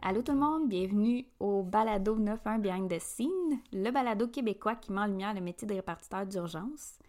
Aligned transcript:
Allô 0.00 0.22
tout 0.22 0.30
le 0.30 0.38
monde, 0.38 0.68
bienvenue 0.68 1.26
au 1.40 1.64
Balado 1.64 2.14
91 2.14 2.62
Behind 2.62 2.88
the 2.88 3.00
Scene, 3.00 3.58
le 3.72 3.90
balado 3.90 4.28
québécois 4.28 4.76
qui 4.76 4.92
met 4.92 5.00
en 5.00 5.06
lumière 5.06 5.34
le 5.34 5.40
métier 5.40 5.66
de 5.66 5.74
répartiteur 5.74 6.24
d'urgence. 6.24 7.00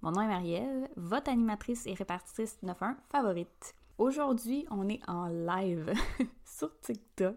Mon 0.00 0.12
nom 0.12 0.22
est 0.22 0.28
Marielle, 0.28 0.88
votre 0.96 1.30
animatrice 1.30 1.86
et 1.86 1.92
répartitrice 1.92 2.56
91 2.64 2.96
favorite. 3.12 3.74
Aujourd'hui, 3.98 4.64
on 4.70 4.88
est 4.88 5.00
en 5.06 5.26
live 5.26 5.92
sur 6.46 6.70
TikTok 6.80 7.36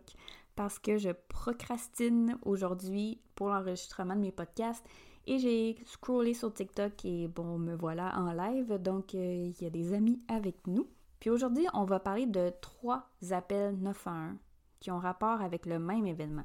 parce 0.56 0.80
que 0.80 0.98
je 0.98 1.10
procrastine 1.28 2.38
aujourd'hui 2.44 3.20
pour 3.36 3.50
l'enregistrement 3.50 4.16
de 4.16 4.22
mes 4.22 4.32
podcasts 4.32 4.86
et 5.28 5.40
j'ai 5.40 5.76
scrollé 5.88 6.34
sur 6.34 6.54
TikTok 6.54 7.04
et 7.04 7.28
bon, 7.28 7.58
me 7.58 7.76
voilà 7.76 8.18
en 8.18 8.32
live, 8.32 8.82
donc 8.82 9.14
euh, 9.14 9.52
il 9.52 9.62
y 9.62 9.68
a 9.68 9.70
des 9.70 9.94
amis 9.94 10.20
avec 10.30 10.66
nous. 10.68 10.88
Puis 11.20 11.30
aujourd'hui, 11.30 11.68
on 11.74 11.84
va 11.84 12.00
parler 12.00 12.28
de 12.28 12.54
trois 12.62 13.10
appels 13.32 13.78
911 13.78 14.38
qui 14.82 14.92
ont 14.92 15.00
rapport 15.00 15.40
avec 15.40 15.66
le 15.66 15.80
même 15.80 16.06
événement. 16.06 16.44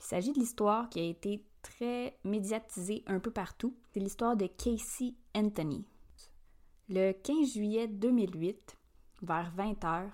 il 0.00 0.04
s'agit 0.04 0.32
de 0.32 0.40
l'histoire 0.40 0.88
qui 0.88 0.98
a 0.98 1.04
été 1.04 1.44
très 1.62 2.18
médiatisée 2.24 3.04
un 3.06 3.20
peu 3.20 3.30
partout. 3.30 3.76
C'est 3.92 4.00
l'histoire 4.00 4.36
de 4.36 4.46
Casey 4.46 5.14
Anthony. 5.34 5.86
Le 6.88 7.12
15 7.12 7.52
juillet 7.52 7.86
2008, 7.86 8.76
vers 9.22 9.52
20h, 9.56 10.10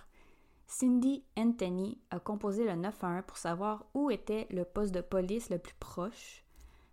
Cindy 0.66 1.24
Anthony 1.36 1.98
a 2.10 2.20
composé 2.20 2.64
le 2.64 2.76
911 2.76 3.24
pour 3.26 3.38
savoir 3.38 3.86
où 3.94 4.10
était 4.10 4.46
le 4.50 4.64
poste 4.64 4.94
de 4.94 5.00
police 5.00 5.50
le 5.50 5.58
plus 5.58 5.74
proche 5.74 6.44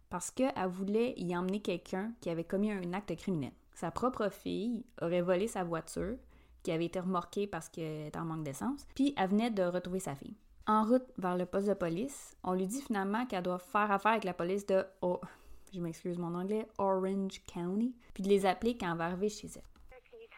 parce 0.10 0.32
qu'elle 0.32 0.54
voulait 0.68 1.14
y 1.18 1.36
emmener 1.36 1.62
quelqu'un 1.62 2.14
qui 2.22 2.30
avait 2.30 2.44
commis 2.44 2.72
un 2.72 2.94
acte 2.94 3.16
criminel. 3.16 3.52
Sa 3.76 3.92
propre 3.92 4.30
fille 4.30 4.84
aurait 5.02 5.22
volé 5.22 5.48
sa 5.48 5.64
voiture 5.64 6.18
qui 6.64 6.72
avait 6.72 6.86
été 6.86 7.00
remorquée 7.00 7.48
parce 7.48 7.70
qu'elle 7.70 8.08
était 8.08 8.20
en 8.20 8.26
manque 8.26 8.44
d'essence, 8.44 8.86
puis 8.96 9.14
elle 9.18 9.30
venait 9.30 9.52
de 9.52 9.64
retrouver 9.64 10.00
sa 10.00 10.16
fille. 10.16 10.36
En 10.68 10.84
route 10.84 11.06
vers 11.18 11.38
le 11.38 11.46
poste 11.46 11.68
de 11.68 11.74
police, 11.74 12.36
on 12.44 12.54
lui 12.54 12.68
dit 12.68 12.82
finalement 12.82 13.26
qu'elle 13.26 13.44
doit 13.44 13.60
faire 13.60 13.92
affaire 13.92 14.12
avec 14.12 14.26
la 14.26 14.34
police 14.34 14.66
de, 14.66 14.86
oh, 15.02 15.22
je 15.74 15.80
m'excuse 15.80 16.18
mon 16.18 16.36
anglais, 16.36 16.68
Orange 16.78 17.42
County, 17.48 17.96
puis 18.14 18.24
de 18.24 18.30
les 18.30 18.46
appeler 18.46 18.78
quand 18.78 18.92
elle 18.92 18.98
va 18.98 19.06
arriver 19.06 19.30
chez 19.30 19.48
elle. 19.56 19.64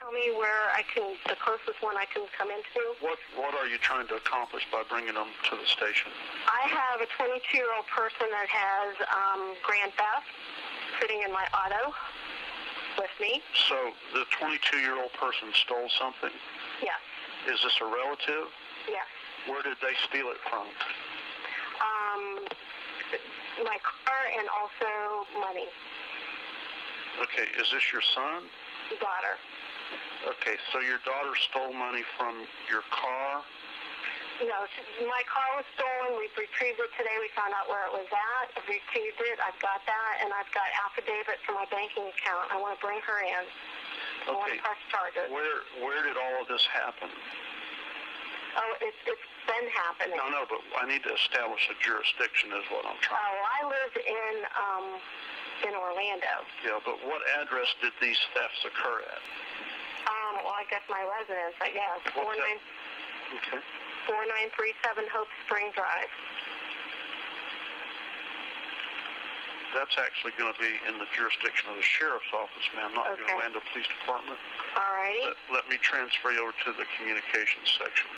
tell 0.10 0.12
me 0.16 0.32
where 0.38 0.72
I 0.74 0.82
can, 0.96 1.14
the 1.28 1.36
closest 1.38 1.84
one 1.84 1.96
I 1.98 2.06
can 2.10 2.26
come 2.38 2.50
into? 2.50 2.82
What 3.02 3.20
What 3.36 3.54
are 3.54 3.68
you 3.68 3.78
trying 3.78 4.08
to 4.08 4.16
accomplish 4.16 4.66
by 4.72 4.84
bringing 4.90 5.14
them 5.14 5.30
to 5.50 5.54
the 5.56 5.68
station? 5.68 6.10
I 6.48 6.66
have 6.70 7.02
a 7.02 7.10
22-year-old 7.20 7.86
person 7.94 8.26
that 8.32 8.50
has 8.50 8.96
um, 9.12 9.54
grand 9.62 9.92
theft 9.94 10.26
sitting 11.00 11.22
in 11.22 11.32
my 11.32 11.46
auto 11.54 11.94
with 13.00 13.16
me. 13.24 13.42
So 13.72 13.76
the 14.14 14.28
22-year-old 14.38 15.14
person 15.16 15.50
stole 15.56 15.88
something. 15.98 16.36
Yes, 16.84 17.00
Is 17.48 17.60
this 17.64 17.74
a 17.82 17.88
relative? 17.88 18.52
yes. 18.92 19.08
Where 19.48 19.64
did 19.64 19.80
they 19.82 19.96
steal 20.12 20.28
it 20.36 20.42
from? 20.52 20.68
Um, 21.80 22.24
my 23.64 23.80
car 23.80 24.22
and 24.36 24.48
also 24.52 24.90
money. 25.40 25.68
Okay, 27.24 27.48
is 27.60 27.68
this 27.72 27.84
your 27.96 28.04
son? 28.16 28.44
Daughter. 29.00 29.36
Okay, 30.28 30.60
so 30.72 30.80
your 30.84 31.00
daughter 31.08 31.31
stole 31.50 31.72
money 31.74 32.04
from 32.20 32.44
your 32.70 32.84
car. 32.92 33.42
No, 34.40 34.66
she- 34.72 35.06
my 35.06 35.24
car 35.28 35.56
was 35.58 35.66
stolen. 35.76 36.16
We've 36.18 36.36
retrieved 36.38 36.80
it 36.80 36.92
today. 36.96 37.18
We 37.20 37.28
found 37.36 37.54
out 37.54 37.68
where 37.68 37.86
it 37.86 37.92
was 37.92 38.08
at. 38.08 38.48
I've 38.56 38.68
retrieved 38.68 39.20
it. 39.20 39.40
I've 39.44 39.60
got 39.60 39.86
that, 39.86 40.14
and 40.24 40.32
I've 40.34 40.50
got 40.54 40.64
affidavit 40.86 41.40
for 41.44 41.52
my 41.52 41.66
banking 41.66 42.08
account. 42.08 42.48
I 42.52 42.58
want 42.58 42.80
to 42.80 42.82
bring 42.86 43.02
her 43.02 43.20
in. 43.20 43.44
I 44.28 44.32
want 44.32 44.54
to 44.54 44.60
press 44.62 44.80
charges. 44.92 45.30
Where 45.32 45.64
Where 45.84 46.04
did 46.04 46.16
all 46.16 46.42
of 46.42 46.48
this 46.48 46.66
happen? 46.68 47.10
Oh, 48.56 48.76
it's 48.82 48.98
it's 49.06 49.28
been 49.48 49.68
happening. 49.72 50.18
No, 50.18 50.30
no, 50.30 50.46
but 50.48 50.60
I 50.80 50.86
need 50.88 51.04
to 51.04 51.14
establish 51.14 51.68
a 51.70 51.76
jurisdiction 51.84 52.52
is 52.54 52.64
what 52.72 52.86
I'm 52.86 53.00
trying. 53.00 53.20
Oh, 53.20 53.44
I 53.44 53.60
live 53.68 53.94
in 53.98 54.36
um 54.56 54.86
in 55.68 55.76
Orlando. 55.76 56.48
Yeah, 56.64 56.80
but 56.86 57.04
what 57.06 57.22
address 57.42 57.68
did 57.82 57.92
these 58.02 58.20
thefts 58.34 58.64
occur 58.64 59.04
at? 59.04 59.22
Um, 60.08 60.44
well, 60.44 60.56
I 60.56 60.64
guess 60.70 60.82
my 60.90 61.04
residence, 61.04 61.56
I 61.60 61.72
guess. 61.72 62.00
Four 62.16 62.24
What's 62.24 62.40
nine? 62.40 62.60
Okay. 63.36 63.62
Four 64.09 64.25
nine 64.25 64.50
three 64.58 64.74
seven 64.81 65.06
Hope 65.14 65.30
Spring 65.46 65.70
Drive. 65.78 66.09
That's 69.78 69.94
actually 70.02 70.34
going 70.38 70.50
to 70.52 70.58
be 70.59 70.74
in 70.90 70.97
the 70.97 71.06
jurisdiction 71.14 71.70
of 71.70 71.78
the 71.78 71.86
sheriff's 71.86 72.34
office, 72.34 72.66
ma'am, 72.74 72.90
not 72.98 73.06
the 73.06 73.22
Okay. 73.22 73.34
Orlando 73.38 73.62
Police 73.72 73.86
Department. 74.02 74.40
All 74.74 74.94
righty. 74.98 75.22
Let, 75.30 75.62
let 75.62 75.66
me 75.69 75.78
transfer 75.78 76.31
you 76.34 76.42
over 76.42 76.53
to 76.66 76.72
the 76.74 76.86
communications 76.98 77.69
section. 77.78 78.09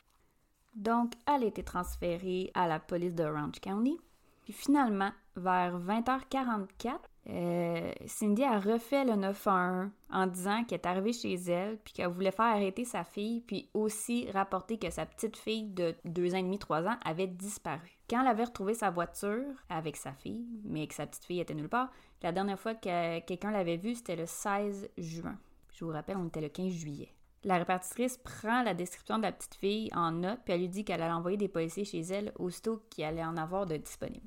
Donc, 0.74 1.12
elle 1.28 1.42
a 1.44 1.46
été 1.48 1.62
transférée 1.62 2.50
à 2.54 2.66
la 2.66 2.80
police 2.80 3.12
de 3.14 3.24
Orange 3.24 3.60
County. 3.60 4.00
Puis 4.44 4.54
finalement, 4.54 5.12
vers 5.36 5.72
20h44, 5.76 6.98
euh, 7.28 7.92
Cindy 8.06 8.42
a 8.42 8.58
refait 8.58 9.04
le 9.04 9.14
911 9.14 9.90
en 10.10 10.26
disant 10.26 10.64
qu'elle 10.64 10.80
est 10.80 10.86
arrivée 10.86 11.12
chez 11.12 11.34
elle, 11.34 11.78
puis 11.78 11.94
qu'elle 11.94 12.08
voulait 12.08 12.32
faire 12.32 12.46
arrêter 12.46 12.84
sa 12.84 13.04
fille, 13.04 13.42
puis 13.42 13.68
aussi 13.74 14.28
rapporter 14.32 14.78
que 14.78 14.90
sa 14.90 15.06
petite 15.06 15.36
fille 15.36 15.68
de 15.68 15.94
2 16.04 16.34
ans 16.34 16.38
et 16.38 16.42
demi, 16.42 16.58
3 16.58 16.88
ans 16.88 16.98
avait 17.04 17.28
disparu. 17.28 17.96
Quand 18.10 18.20
elle 18.20 18.28
avait 18.28 18.44
retrouvé 18.44 18.74
sa 18.74 18.90
voiture 18.90 19.44
avec 19.68 19.96
sa 19.96 20.12
fille, 20.12 20.46
mais 20.64 20.86
que 20.86 20.94
sa 20.94 21.06
petite 21.06 21.24
fille 21.24 21.40
était 21.40 21.54
nulle 21.54 21.68
part, 21.68 21.90
la 22.22 22.32
dernière 22.32 22.58
fois 22.58 22.74
que 22.74 23.20
quelqu'un 23.20 23.52
l'avait 23.52 23.76
vue, 23.76 23.94
c'était 23.94 24.16
le 24.16 24.26
16 24.26 24.90
juin. 24.98 25.38
Je 25.72 25.84
vous 25.84 25.92
rappelle, 25.92 26.16
on 26.16 26.26
était 26.26 26.40
le 26.40 26.48
15 26.48 26.72
juillet. 26.72 27.14
La 27.44 27.58
répartitrice 27.58 28.18
prend 28.18 28.62
la 28.62 28.74
description 28.74 29.18
de 29.18 29.22
la 29.22 29.32
petite 29.32 29.54
fille 29.56 29.90
en 29.94 30.12
note, 30.12 30.40
puis 30.44 30.54
elle 30.54 30.60
lui 30.60 30.68
dit 30.68 30.84
qu'elle 30.84 31.02
allait 31.02 31.12
envoyer 31.12 31.36
des 31.36 31.48
policiers 31.48 31.84
chez 31.84 32.00
elle 32.00 32.32
aussitôt 32.38 32.82
qu'il 32.90 33.04
allait 33.04 33.24
en 33.24 33.36
avoir 33.36 33.66
de 33.66 33.76
disponibles. 33.76 34.26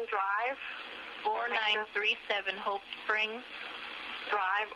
Spring 0.00 0.08
Drive. 0.08 0.56
4937 1.28 2.56
Hope 2.64 2.80
Springs. 3.04 3.44
Drive. 4.32 4.68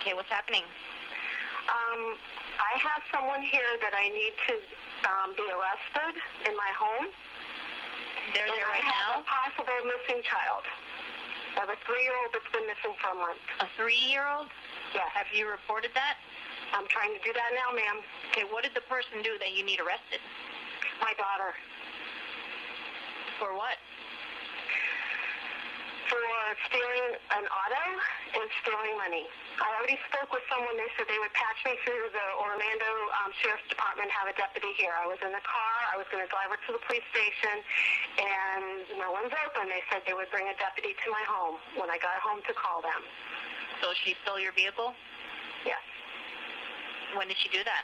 Okay, 0.00 0.16
what's 0.16 0.32
happening? 0.32 0.64
Um, 1.68 2.16
I 2.56 2.72
have 2.80 3.04
someone 3.12 3.44
here 3.44 3.76
that 3.84 3.92
I 3.92 4.08
need 4.08 4.32
to 4.48 4.54
um, 5.04 5.28
be 5.36 5.44
arrested 5.52 6.16
in 6.48 6.56
my 6.56 6.72
home. 6.72 7.12
They're 8.32 8.48
and 8.48 8.56
there 8.56 8.64
I 8.72 8.80
right 8.80 8.86
have 8.88 9.20
now. 9.20 9.20
a 9.20 9.28
possible 9.28 9.76
missing 9.84 10.24
child. 10.24 10.64
I 11.52 11.68
have 11.68 11.72
a 11.76 11.76
three-year-old 11.84 12.32
that's 12.32 12.48
been 12.56 12.64
missing 12.64 12.96
for 13.04 13.12
a 13.12 13.18
month. 13.20 13.42
A 13.60 13.68
three-year-old? 13.76 14.48
Yes. 14.96 15.12
Have 15.12 15.28
you 15.36 15.44
reported 15.44 15.92
that? 15.92 16.16
I'm 16.72 16.88
trying 16.88 17.12
to 17.12 17.20
do 17.20 17.36
that 17.36 17.52
now, 17.52 17.68
ma'am. 17.76 18.00
Okay, 18.32 18.48
what 18.48 18.64
did 18.64 18.72
the 18.72 18.86
person 18.88 19.20
do 19.20 19.36
that 19.44 19.52
you 19.52 19.60
need 19.60 19.76
arrested? 19.76 20.24
My 21.04 21.12
daughter. 21.20 21.52
For 23.42 23.50
what? 23.58 23.74
For 26.06 26.22
stealing 26.70 27.06
an 27.34 27.42
auto 27.42 27.84
and 28.38 28.46
stealing 28.62 28.94
money. 29.02 29.26
I 29.58 29.66
already 29.82 29.98
spoke 30.06 30.30
with 30.30 30.46
someone. 30.46 30.78
They 30.78 30.86
said 30.94 31.10
they 31.10 31.18
would 31.18 31.34
patch 31.34 31.58
me 31.66 31.74
through 31.82 32.06
the 32.14 32.26
Orlando 32.38 32.86
um, 33.18 33.34
Sheriff's 33.42 33.66
Department, 33.66 34.14
have 34.14 34.30
a 34.30 34.36
deputy 34.38 34.70
here. 34.78 34.94
I 34.94 35.10
was 35.10 35.18
in 35.26 35.34
the 35.34 35.42
car. 35.42 35.74
I 35.90 35.98
was 35.98 36.06
going 36.14 36.22
to 36.22 36.30
drive 36.30 36.54
her 36.54 36.60
to 36.70 36.70
the 36.70 36.82
police 36.86 37.02
station, 37.10 37.66
and 38.22 39.02
no 39.02 39.10
one's 39.10 39.34
open. 39.34 39.66
They 39.66 39.82
said 39.90 40.06
they 40.06 40.14
would 40.14 40.30
bring 40.30 40.46
a 40.46 40.54
deputy 40.62 40.94
to 40.94 41.06
my 41.10 41.26
home 41.26 41.58
when 41.82 41.90
I 41.90 41.98
got 41.98 42.22
home 42.22 42.46
to 42.46 42.54
call 42.54 42.78
them. 42.78 43.02
So 43.82 43.90
she 44.06 44.14
stole 44.22 44.38
your 44.38 44.54
vehicle? 44.54 44.94
Yes. 45.66 45.82
When 47.18 47.26
did 47.26 47.42
she 47.42 47.50
do 47.50 47.66
that? 47.66 47.82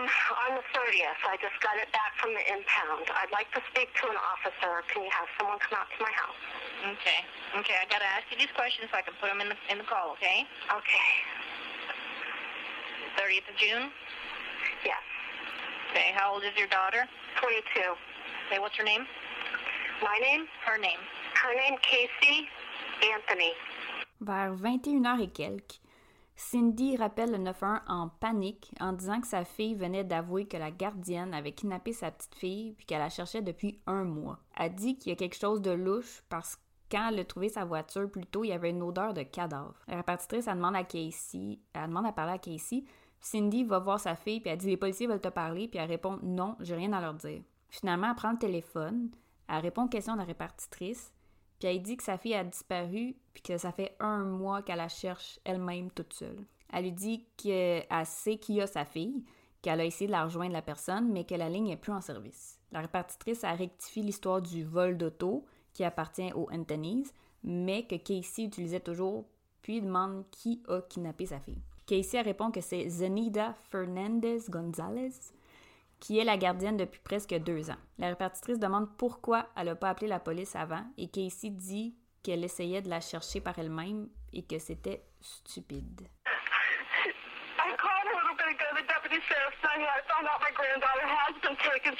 Um, 0.00 0.08
on 0.48 0.56
the 0.56 0.64
30th, 0.72 1.20
I 1.28 1.36
just 1.44 1.60
got 1.60 1.76
it 1.76 1.92
back 1.92 2.16
from 2.16 2.32
the 2.32 2.40
impound. 2.48 3.04
I'd 3.20 3.28
like 3.36 3.52
to 3.52 3.60
speak 3.68 3.92
to 4.00 4.08
an 4.08 4.16
officer. 4.16 4.80
Can 4.88 5.04
you 5.04 5.12
have 5.12 5.28
someone 5.36 5.60
come 5.60 5.76
out 5.76 5.92
to 5.92 5.98
my 6.00 6.08
house? 6.16 6.40
Okay. 6.96 7.20
Okay, 7.60 7.76
I 7.76 7.84
gotta 7.92 8.08
ask 8.08 8.24
you 8.32 8.40
these 8.40 8.52
questions 8.56 8.88
so 8.88 8.96
I 8.96 9.04
can 9.04 9.12
put 9.20 9.28
them 9.28 9.44
in 9.44 9.52
the 9.52 9.58
in 9.68 9.76
the 9.76 9.84
call. 9.84 10.16
Okay. 10.16 10.48
Okay. 10.72 11.10
30th 13.20 13.44
of 13.52 13.56
June. 13.60 13.92
Yes. 14.88 15.04
Okay. 15.92 16.16
How 16.16 16.32
old 16.32 16.48
is 16.48 16.56
your 16.56 16.72
daughter? 16.72 17.04
22. 17.44 17.60
Okay. 18.48 18.56
What's 18.56 18.80
her 18.80 18.86
name? 18.88 19.04
My 20.00 20.16
name? 20.16 20.48
Her 20.64 20.80
name. 20.80 21.00
Her 21.36 21.52
name 21.52 21.76
Casey 21.84 22.48
Anthony. 23.04 23.52
Vers 24.24 24.56
21h 24.56 25.28
et 25.28 25.32
quelques, 25.36 25.76
Cindy 26.42 26.96
rappelle 26.96 27.32
le 27.32 27.38
911 27.38 27.80
en 27.86 28.08
panique 28.08 28.72
en 28.80 28.94
disant 28.94 29.20
que 29.20 29.26
sa 29.26 29.44
fille 29.44 29.74
venait 29.74 30.04
d'avouer 30.04 30.46
que 30.46 30.56
la 30.56 30.70
gardienne 30.70 31.34
avait 31.34 31.52
kidnappé 31.52 31.92
sa 31.92 32.10
petite 32.10 32.34
fille 32.34 32.72
puis 32.72 32.86
qu'elle 32.86 32.98
la 32.98 33.10
cherchait 33.10 33.42
depuis 33.42 33.78
un 33.86 34.04
mois. 34.04 34.38
Elle 34.56 34.74
dit 34.74 34.96
qu'il 34.96 35.10
y 35.10 35.12
a 35.12 35.16
quelque 35.16 35.36
chose 35.36 35.60
de 35.60 35.70
louche 35.70 36.24
parce 36.30 36.56
que 36.56 36.62
quand 36.90 37.10
elle 37.10 37.20
a 37.20 37.24
trouvé 37.24 37.50
sa 37.50 37.66
voiture 37.66 38.10
plus 38.10 38.24
tôt, 38.24 38.42
il 38.42 38.48
y 38.48 38.52
avait 38.52 38.70
une 38.70 38.82
odeur 38.82 39.12
de 39.12 39.22
cadavre. 39.22 39.74
La 39.86 39.96
répartitrice, 39.96 40.48
elle 40.48 40.56
demande 40.56 40.76
à 40.76 40.82
Casey, 40.82 41.58
à 41.74 41.86
parler 42.12 42.32
à 42.32 42.38
Casey. 42.38 42.84
Cindy 43.20 43.62
va 43.62 43.78
voir 43.78 44.00
sa 44.00 44.16
fille 44.16 44.40
puis 44.40 44.50
elle 44.50 44.58
dit 44.58 44.68
les 44.68 44.78
policiers 44.78 45.06
veulent 45.06 45.20
te 45.20 45.28
parler 45.28 45.68
puis 45.68 45.78
elle 45.78 45.90
répond 45.90 46.18
non, 46.22 46.56
j'ai 46.60 46.74
rien 46.74 46.94
à 46.94 47.02
leur 47.02 47.14
dire. 47.14 47.42
Finalement, 47.68 48.08
elle 48.08 48.16
prend 48.16 48.32
le 48.32 48.38
téléphone, 48.38 49.10
elle 49.46 49.60
répond 49.60 49.84
aux 49.84 49.88
questions 49.88 50.14
de 50.14 50.20
la 50.20 50.24
répartitrice 50.24 51.12
puis 51.60 51.68
elle 51.68 51.82
dit 51.82 51.98
que 51.98 52.02
sa 52.02 52.16
fille 52.16 52.34
a 52.34 52.42
disparu, 52.42 53.14
puis 53.34 53.42
que 53.42 53.58
ça 53.58 53.70
fait 53.70 53.94
un 54.00 54.24
mois 54.24 54.62
qu'elle 54.62 54.78
la 54.78 54.88
cherche 54.88 55.38
elle-même 55.44 55.90
toute 55.90 56.14
seule. 56.14 56.46
Elle 56.72 56.84
lui 56.84 56.92
dit 56.92 57.26
qu'elle 57.36 57.86
sait 58.06 58.38
qui 58.38 58.62
a 58.62 58.66
sa 58.66 58.86
fille, 58.86 59.24
qu'elle 59.60 59.80
a 59.80 59.84
essayé 59.84 60.06
de 60.06 60.12
la 60.12 60.24
rejoindre 60.24 60.54
la 60.54 60.62
personne, 60.62 61.12
mais 61.12 61.24
que 61.24 61.34
la 61.34 61.50
ligne 61.50 61.68
n'est 61.68 61.76
plus 61.76 61.92
en 61.92 62.00
service. 62.00 62.58
La 62.72 62.80
répartitrice 62.80 63.44
a 63.44 63.52
rectifié 63.52 64.02
l'histoire 64.02 64.40
du 64.40 64.64
vol 64.64 64.96
d'auto 64.96 65.44
qui 65.74 65.84
appartient 65.84 66.32
aux 66.32 66.48
Anthony's, 66.50 67.12
mais 67.44 67.86
que 67.86 67.96
Casey 67.96 68.44
utilisait 68.44 68.80
toujours, 68.80 69.26
puis 69.60 69.82
demande 69.82 70.24
qui 70.30 70.62
a 70.66 70.80
kidnappé 70.80 71.26
sa 71.26 71.40
fille. 71.40 71.60
Casey 71.86 72.22
répond 72.22 72.50
que 72.50 72.62
c'est 72.62 72.88
Zenida 72.88 73.54
Fernandez 73.68 74.38
Gonzalez, 74.48 75.12
qui 76.00 76.18
est 76.18 76.24
la 76.24 76.36
gardienne 76.36 76.76
depuis 76.76 77.00
presque 77.00 77.34
deux 77.34 77.70
ans. 77.70 77.76
La 77.98 78.08
répartitrice 78.08 78.58
demande 78.58 78.88
pourquoi 78.96 79.48
elle 79.56 79.66
n'a 79.66 79.74
pas 79.76 79.90
appelé 79.90 80.08
la 80.08 80.18
police 80.18 80.56
avant 80.56 80.84
et 80.96 81.08
Casey 81.08 81.50
dit 81.50 81.94
qu'elle 82.22 82.44
essayait 82.44 82.82
de 82.82 82.88
la 82.88 83.00
chercher 83.00 83.40
par 83.40 83.58
elle-même 83.58 84.08
et 84.32 84.42
que 84.42 84.58
c'était 84.58 85.04
stupide. 85.20 86.08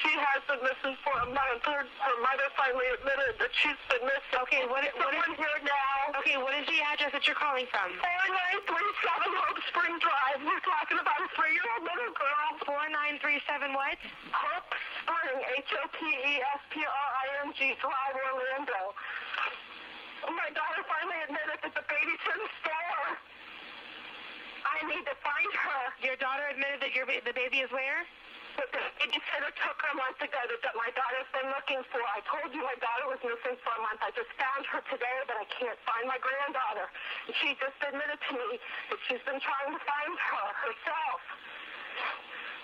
She 0.01 0.09
has 0.17 0.41
been 0.49 0.61
missing 0.65 0.97
for 1.05 1.13
a 1.13 1.27
month. 1.29 1.61
Her, 1.61 1.85
her 1.85 2.15
mother 2.25 2.47
finally 2.57 2.89
admitted 2.97 3.37
that 3.37 3.53
she's 3.53 3.77
been 3.89 4.01
missing. 4.01 4.37
Okay, 4.49 4.65
What? 4.65 4.81
What 4.97 5.13
is 5.13 5.37
here 5.37 5.59
now? 5.61 6.17
Okay. 6.21 6.37
What 6.41 6.57
is 6.57 6.65
the 6.65 6.81
address 6.81 7.13
that 7.13 7.21
you're 7.29 7.37
calling 7.37 7.69
from? 7.69 7.93
4937 8.01 8.65
Hope 8.65 9.61
Spring 9.69 9.95
Drive. 10.01 10.41
We're 10.41 10.65
talking 10.65 10.97
about 10.97 11.21
a 11.21 11.29
three-year-old 11.37 11.85
little 11.85 12.13
girl. 12.17 12.47
Four 12.65 12.81
nine 12.89 13.21
three 13.21 13.37
seven. 13.45 13.77
What? 13.77 13.97
Hope 14.33 14.73
Spring, 15.05 15.37
E 15.37 15.61
H-O-P-E-S-P-R-I-N-G 15.61 17.59
Drive, 17.77 18.15
Orlando. 18.17 18.81
My 20.29 20.49
daughter 20.53 20.81
finally 20.85 21.17
admitted 21.29 21.57
that 21.65 21.73
the 21.77 21.85
baby's 21.85 22.23
in 22.29 22.37
the 22.41 22.49
store. 22.61 23.05
I 24.65 24.77
need 24.89 25.05
to 25.05 25.15
find 25.25 25.51
her. 25.53 25.81
Your 26.05 26.17
daughter 26.21 26.45
admitted 26.53 26.81
that 26.85 26.93
your 26.93 27.05
ba- 27.09 27.21
the 27.25 27.33
baby 27.33 27.61
is 27.65 27.69
where? 27.73 28.05
But 28.61 28.69
the 28.77 28.85
babysitter 29.01 29.49
took 29.57 29.73
her 29.73 29.89
a 29.89 29.97
month 29.97 30.21
ago 30.21 30.37
that, 30.37 30.61
that 30.61 30.77
my 30.77 30.93
daughter's 30.93 31.25
been 31.33 31.49
looking 31.49 31.81
for. 31.89 31.97
I 31.97 32.21
told 32.29 32.53
you 32.53 32.61
my 32.61 32.77
daughter 32.77 33.09
was 33.09 33.17
missing 33.25 33.57
for 33.65 33.73
a 33.73 33.81
month. 33.81 34.05
I 34.05 34.13
just 34.13 34.29
found 34.37 34.69
her 34.69 34.85
today, 34.85 35.17
but 35.25 35.33
I 35.41 35.49
can't 35.49 35.81
find 35.81 36.05
my 36.05 36.21
granddaughter. 36.21 36.85
And 37.25 37.33
she 37.41 37.57
just 37.57 37.73
admitted 37.81 38.21
to 38.21 38.31
me 38.37 38.61
that 38.93 38.99
she's 39.09 39.23
been 39.25 39.41
trying 39.41 39.73
to 39.73 39.81
find 39.81 40.13
her 40.13 40.47
herself. 40.61 41.21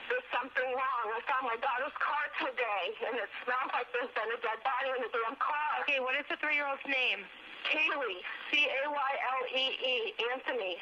There's 0.06 0.30
something 0.30 0.70
wrong. 0.70 1.06
I 1.18 1.20
found 1.26 1.50
my 1.50 1.58
daughter's 1.66 1.98
car 1.98 2.26
today, 2.46 2.86
and 3.10 3.18
it 3.18 3.30
smells 3.42 3.74
like 3.74 3.90
there's 3.90 4.14
been 4.14 4.30
a 4.30 4.40
dead 4.46 4.62
body 4.62 4.94
in 4.94 5.02
the 5.02 5.10
damn 5.10 5.34
car. 5.42 5.82
Okay. 5.82 5.98
What 5.98 6.14
is 6.14 6.30
the 6.30 6.38
three-year-old's 6.38 6.86
name? 6.86 7.26
Kaylee, 7.74 8.22
C-A-Y-L-E-E, 8.54 9.96
Anthony. 10.30 10.78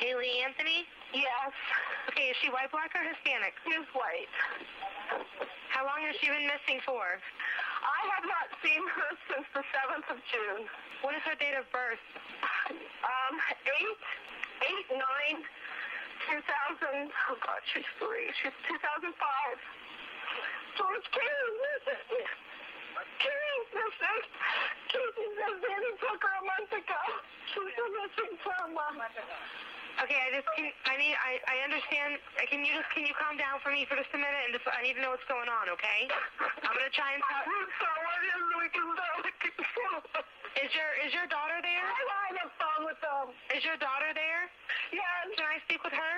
Haley 0.00 0.42
Anthony. 0.44 0.86
Yes, 1.12 1.52
Okay. 2.08 2.32
Is 2.32 2.36
she 2.42 2.48
white, 2.50 2.72
black, 2.72 2.90
or 2.98 3.04
Hispanic? 3.04 3.54
She's 3.62 3.86
white. 3.94 4.30
How 5.70 5.86
long 5.86 6.02
has 6.08 6.16
she 6.18 6.26
been 6.28 6.48
missing 6.48 6.82
for? 6.82 6.98
I 6.98 8.00
have 8.16 8.26
not 8.26 8.46
seen 8.64 8.82
her 8.82 9.10
since 9.30 9.46
the 9.54 9.62
7th 9.62 10.08
of 10.10 10.18
June. 10.32 10.66
What 11.04 11.14
is 11.14 11.22
her 11.28 11.36
date 11.38 11.54
of 11.54 11.68
birth? 11.70 12.02
Um, 12.70 13.34
8, 13.64 14.98
8, 14.98 14.98
9, 14.98 15.02
2000, 16.26 17.10
oh 17.10 17.38
God, 17.42 17.60
she's 17.70 17.86
three. 17.98 18.30
She's 18.42 18.54
2005. 18.66 19.14
George 20.78 21.06
Carey's 21.12 21.56
missing. 21.86 22.26
Carey's 23.20 23.68
missing. 23.74 24.20
Casey's 24.90 25.34
missing. 25.38 25.80
He 25.86 25.92
took 26.02 26.20
her 26.22 26.34
a 26.38 26.44
month 26.44 26.70
ago. 26.72 27.00
She's 27.52 27.72
been 27.76 27.92
missing 27.98 28.32
for 28.42 28.56
a 28.56 28.68
month. 28.72 29.16
Okay, 30.00 30.16
I 30.16 30.28
just 30.32 30.48
can, 30.56 30.72
I 30.88 30.94
need 30.96 31.12
I, 31.20 31.36
I 31.44 31.56
understand. 31.68 32.16
Can 32.48 32.64
you 32.64 32.72
just 32.72 32.88
can 32.96 33.04
you 33.04 33.12
calm 33.12 33.36
down 33.36 33.60
for 33.60 33.68
me 33.68 33.84
for 33.84 33.94
just 34.00 34.08
a 34.16 34.20
minute 34.20 34.42
and 34.48 34.56
just 34.56 34.64
I 34.64 34.80
need 34.80 34.96
to 34.96 35.02
know 35.04 35.12
what's 35.12 35.26
going 35.28 35.52
on, 35.52 35.68
okay? 35.76 36.08
I'm 36.40 36.72
gonna 36.72 36.88
try 36.96 37.12
and 37.12 37.20
talk. 37.28 37.44
I'm 37.44 37.68
sorry, 37.76 38.32
we 38.56 38.66
can 38.72 38.88
Is 40.64 40.72
your 40.72 40.90
is 41.04 41.12
your 41.12 41.28
daughter 41.28 41.60
there? 41.60 41.84
I'm 41.84 42.08
on 42.08 42.32
the 42.40 42.48
phone 42.56 42.82
with 42.88 43.00
them. 43.04 43.36
Is 43.52 43.62
your 43.68 43.76
daughter 43.76 44.10
there? 44.16 44.48
Yes. 44.96 45.28
Can 45.36 45.44
I 45.44 45.60
speak 45.68 45.84
with 45.84 45.92
her? 45.92 46.14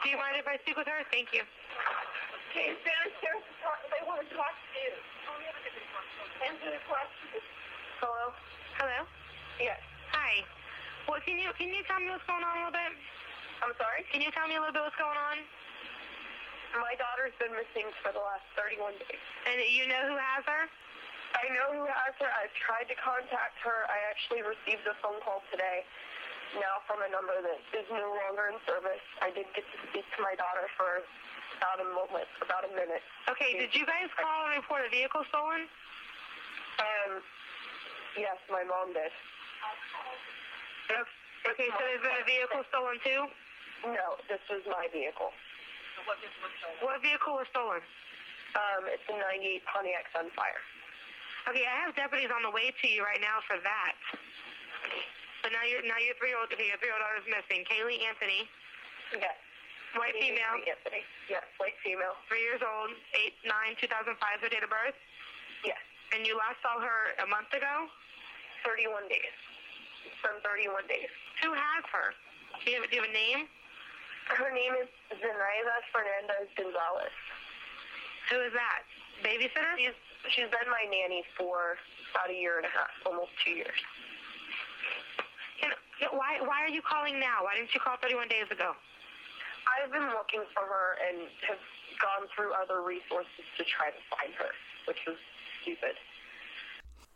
Do 0.00 0.06
you 0.08 0.16
mind 0.16 0.40
if 0.40 0.48
I 0.48 0.56
speak 0.64 0.80
with 0.80 0.88
her? 0.88 1.04
Thank 1.12 1.36
you. 1.36 1.44
She's 2.56 2.74
downstairs. 2.82 3.44
to 3.44 3.52
talk- 3.62 3.84
They 3.92 4.02
want 4.08 4.24
to 4.24 4.28
talk 4.34 4.56
to 4.56 4.78
you. 4.80 4.92
Answer 6.40 6.70
the 6.72 6.82
question. 6.88 7.28
Hello? 8.00 8.32
Hello. 8.80 8.98
Yes. 9.60 9.78
Hi. 10.16 10.40
Well, 11.06 11.19
can 11.30 11.38
you 11.38 11.54
can 11.54 11.70
you 11.70 11.86
tell 11.86 12.02
me 12.02 12.10
what's 12.10 12.26
going 12.26 12.42
on 12.42 12.58
a 12.58 12.66
little 12.66 12.74
bit? 12.74 12.90
I'm 13.62 13.70
sorry? 13.78 14.02
Can 14.10 14.18
you 14.18 14.34
tell 14.34 14.50
me 14.50 14.58
a 14.58 14.60
little 14.66 14.74
bit 14.74 14.82
what's 14.82 14.98
going 14.98 15.14
on? 15.14 15.38
My 16.74 16.98
daughter's 16.98 17.34
been 17.38 17.54
missing 17.54 17.86
for 18.02 18.10
the 18.10 18.18
last 18.18 18.42
31 18.58 18.98
days. 18.98 19.22
And 19.46 19.62
you 19.70 19.86
know 19.86 20.10
who 20.10 20.18
has 20.18 20.42
her? 20.50 20.66
I 21.38 21.46
know 21.54 21.70
who 21.70 21.86
has 21.86 22.14
her. 22.18 22.30
I've 22.34 22.50
tried 22.58 22.90
to 22.90 22.98
contact 22.98 23.62
her. 23.62 23.86
I 23.86 23.98
actually 24.10 24.42
received 24.42 24.82
a 24.90 24.94
phone 24.98 25.22
call 25.22 25.42
today 25.54 25.86
now 26.58 26.82
from 26.90 26.98
a 27.06 27.10
number 27.14 27.38
that 27.38 27.62
is 27.78 27.86
no 27.94 28.10
longer 28.26 28.50
in 28.50 28.58
service. 28.66 29.02
I 29.22 29.30
did 29.30 29.46
get 29.54 29.62
to 29.62 29.76
speak 29.86 30.06
to 30.18 30.20
my 30.22 30.34
daughter 30.34 30.66
for 30.74 31.06
about 31.62 31.78
a 31.78 31.88
moment, 31.94 32.26
about 32.42 32.66
a 32.66 32.72
minute. 32.74 33.06
Okay. 33.30 33.54
Did 33.54 33.70
you 33.74 33.86
guys 33.86 34.10
call 34.18 34.50
and 34.50 34.58
report 34.58 34.82
a 34.82 34.90
vehicle 34.90 35.22
stolen? 35.30 35.70
Um, 36.82 37.22
yes, 38.18 38.38
my 38.50 38.66
mom 38.66 38.90
did. 38.90 39.14
Okay. 40.90 41.19
Okay, 41.48 41.68
so 41.72 41.80
there's 41.80 42.04
been 42.04 42.18
a 42.20 42.26
vehicle 42.28 42.62
stolen 42.68 43.00
too. 43.00 43.22
No, 43.86 44.20
this 44.28 44.42
was 44.52 44.60
my 44.68 44.88
vehicle. 44.92 45.32
What 46.84 47.00
vehicle 47.00 47.36
was 47.40 47.48
stolen? 47.48 47.80
Um, 48.56 48.82
it's 48.90 49.04
a 49.08 49.16
98 49.16 49.62
Pontiac 49.64 50.04
Sunfire. 50.12 50.60
Okay, 51.48 51.64
I 51.64 51.76
have 51.86 51.96
deputies 51.96 52.28
on 52.28 52.44
the 52.44 52.52
way 52.52 52.68
to 52.74 52.86
you 52.88 53.00
right 53.00 53.20
now 53.22 53.40
for 53.48 53.56
that. 53.64 53.94
But 55.40 55.56
now 55.56 55.64
your 55.64 55.80
now 55.88 55.96
your 55.96 56.12
three 56.20 56.36
year 56.36 56.40
old 56.40 56.52
okay, 56.52 56.68
your 56.68 56.76
three 56.76 56.92
year 56.92 56.96
old 57.00 57.04
daughter's 57.04 57.24
missing. 57.24 57.64
Kaylee 57.64 58.04
Anthony, 58.04 58.44
Yes. 59.16 59.32
white 59.96 60.12
female, 60.20 60.60
Anthony. 60.60 61.00
Yes, 61.32 61.48
white 61.56 61.76
female. 61.80 62.12
three 62.28 62.44
years 62.44 62.60
old, 62.60 62.92
eight 63.16 63.40
nine 63.48 63.72
two 63.80 63.88
thousand 63.88 64.20
five, 64.20 64.36
her 64.44 64.52
date 64.52 64.60
of 64.60 64.68
birth. 64.68 64.96
Yes. 65.64 65.80
And 66.12 66.28
you 66.28 66.36
last 66.36 66.60
saw 66.60 66.76
her 66.76 67.16
a 67.24 67.26
month 67.28 67.48
ago. 67.56 67.88
31 68.60 69.08
days. 69.08 69.32
From 70.20 70.36
31 70.44 70.84
days. 70.84 71.08
Who 71.42 71.50
has 71.52 71.84
her? 71.92 72.12
Do 72.64 72.70
you 72.70 72.80
have, 72.80 72.90
do 72.90 72.96
you 72.96 73.02
have 73.02 73.10
a 73.10 73.14
name? 73.14 73.48
Her 74.28 74.52
name 74.52 74.76
is 74.78 74.88
Zenaida 75.16 75.76
Fernandez 75.90 76.52
Gonzalez. 76.54 77.14
Who 78.30 78.38
is 78.46 78.52
that? 78.54 78.86
Babysitter? 79.24 79.74
She's 79.76 79.96
she's 80.30 80.50
been 80.52 80.68
my 80.70 80.84
nanny 80.86 81.24
for 81.34 81.80
about 82.12 82.30
a 82.30 82.36
year 82.36 82.60
and 82.60 82.66
a 82.66 82.72
half, 82.72 82.92
almost 83.04 83.32
two 83.42 83.56
years. 83.56 83.80
Can, 85.58 85.74
why 86.14 86.38
why 86.44 86.62
are 86.62 86.70
you 86.70 86.84
calling 86.84 87.18
now? 87.18 87.42
Why 87.42 87.56
didn't 87.56 87.74
you 87.74 87.80
call 87.80 87.96
31 87.98 88.28
days 88.28 88.46
ago? 88.52 88.76
I've 89.66 89.90
been 89.90 90.08
looking 90.14 90.44
for 90.54 90.62
her 90.62 90.88
and 91.08 91.26
have 91.48 91.62
gone 91.98 92.28
through 92.32 92.52
other 92.56 92.80
resources 92.80 93.44
to 93.58 93.62
try 93.64 93.90
to 93.90 94.00
find 94.08 94.32
her, 94.38 94.52
which 94.86 95.00
is 95.06 95.18
stupid. 95.62 95.96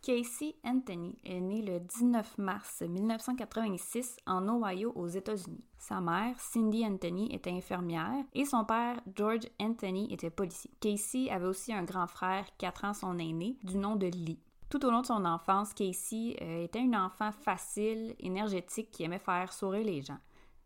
Casey 0.05 0.53
Anthony 0.63 1.17
est 1.23 1.39
né 1.41 1.63
le 1.63 1.79
19 1.79 2.37
mars 2.37 2.83
1986 2.83 4.17
en 4.27 4.47
Ohio 4.47 4.91
aux 4.93 5.07
États-Unis. 5.07 5.63
Sa 5.79 5.99
mère, 5.99 6.39
Cindy 6.39 6.85
Anthony, 6.85 7.33
était 7.33 7.49
infirmière 7.49 8.23
et 8.35 8.45
son 8.45 8.65
père, 8.65 9.01
George 9.15 9.47
Anthony, 9.59 10.13
était 10.13 10.29
policier. 10.29 10.69
Casey 10.79 11.31
avait 11.31 11.47
aussi 11.47 11.73
un 11.73 11.81
grand 11.81 12.05
frère, 12.05 12.45
4 12.59 12.85
ans 12.85 12.93
son 12.93 13.17
aîné, 13.17 13.57
du 13.63 13.77
nom 13.79 13.95
de 13.95 14.05
Lee. 14.05 14.37
Tout 14.69 14.85
au 14.85 14.91
long 14.91 15.01
de 15.01 15.07
son 15.07 15.25
enfance, 15.25 15.73
Casey 15.73 16.35
euh, 16.39 16.65
était 16.65 16.81
une 16.81 16.95
enfant 16.95 17.31
facile, 17.31 18.13
énergétique, 18.19 18.91
qui 18.91 19.01
aimait 19.05 19.17
faire 19.17 19.51
sourire 19.51 19.85
les 19.85 20.03
gens. 20.03 20.19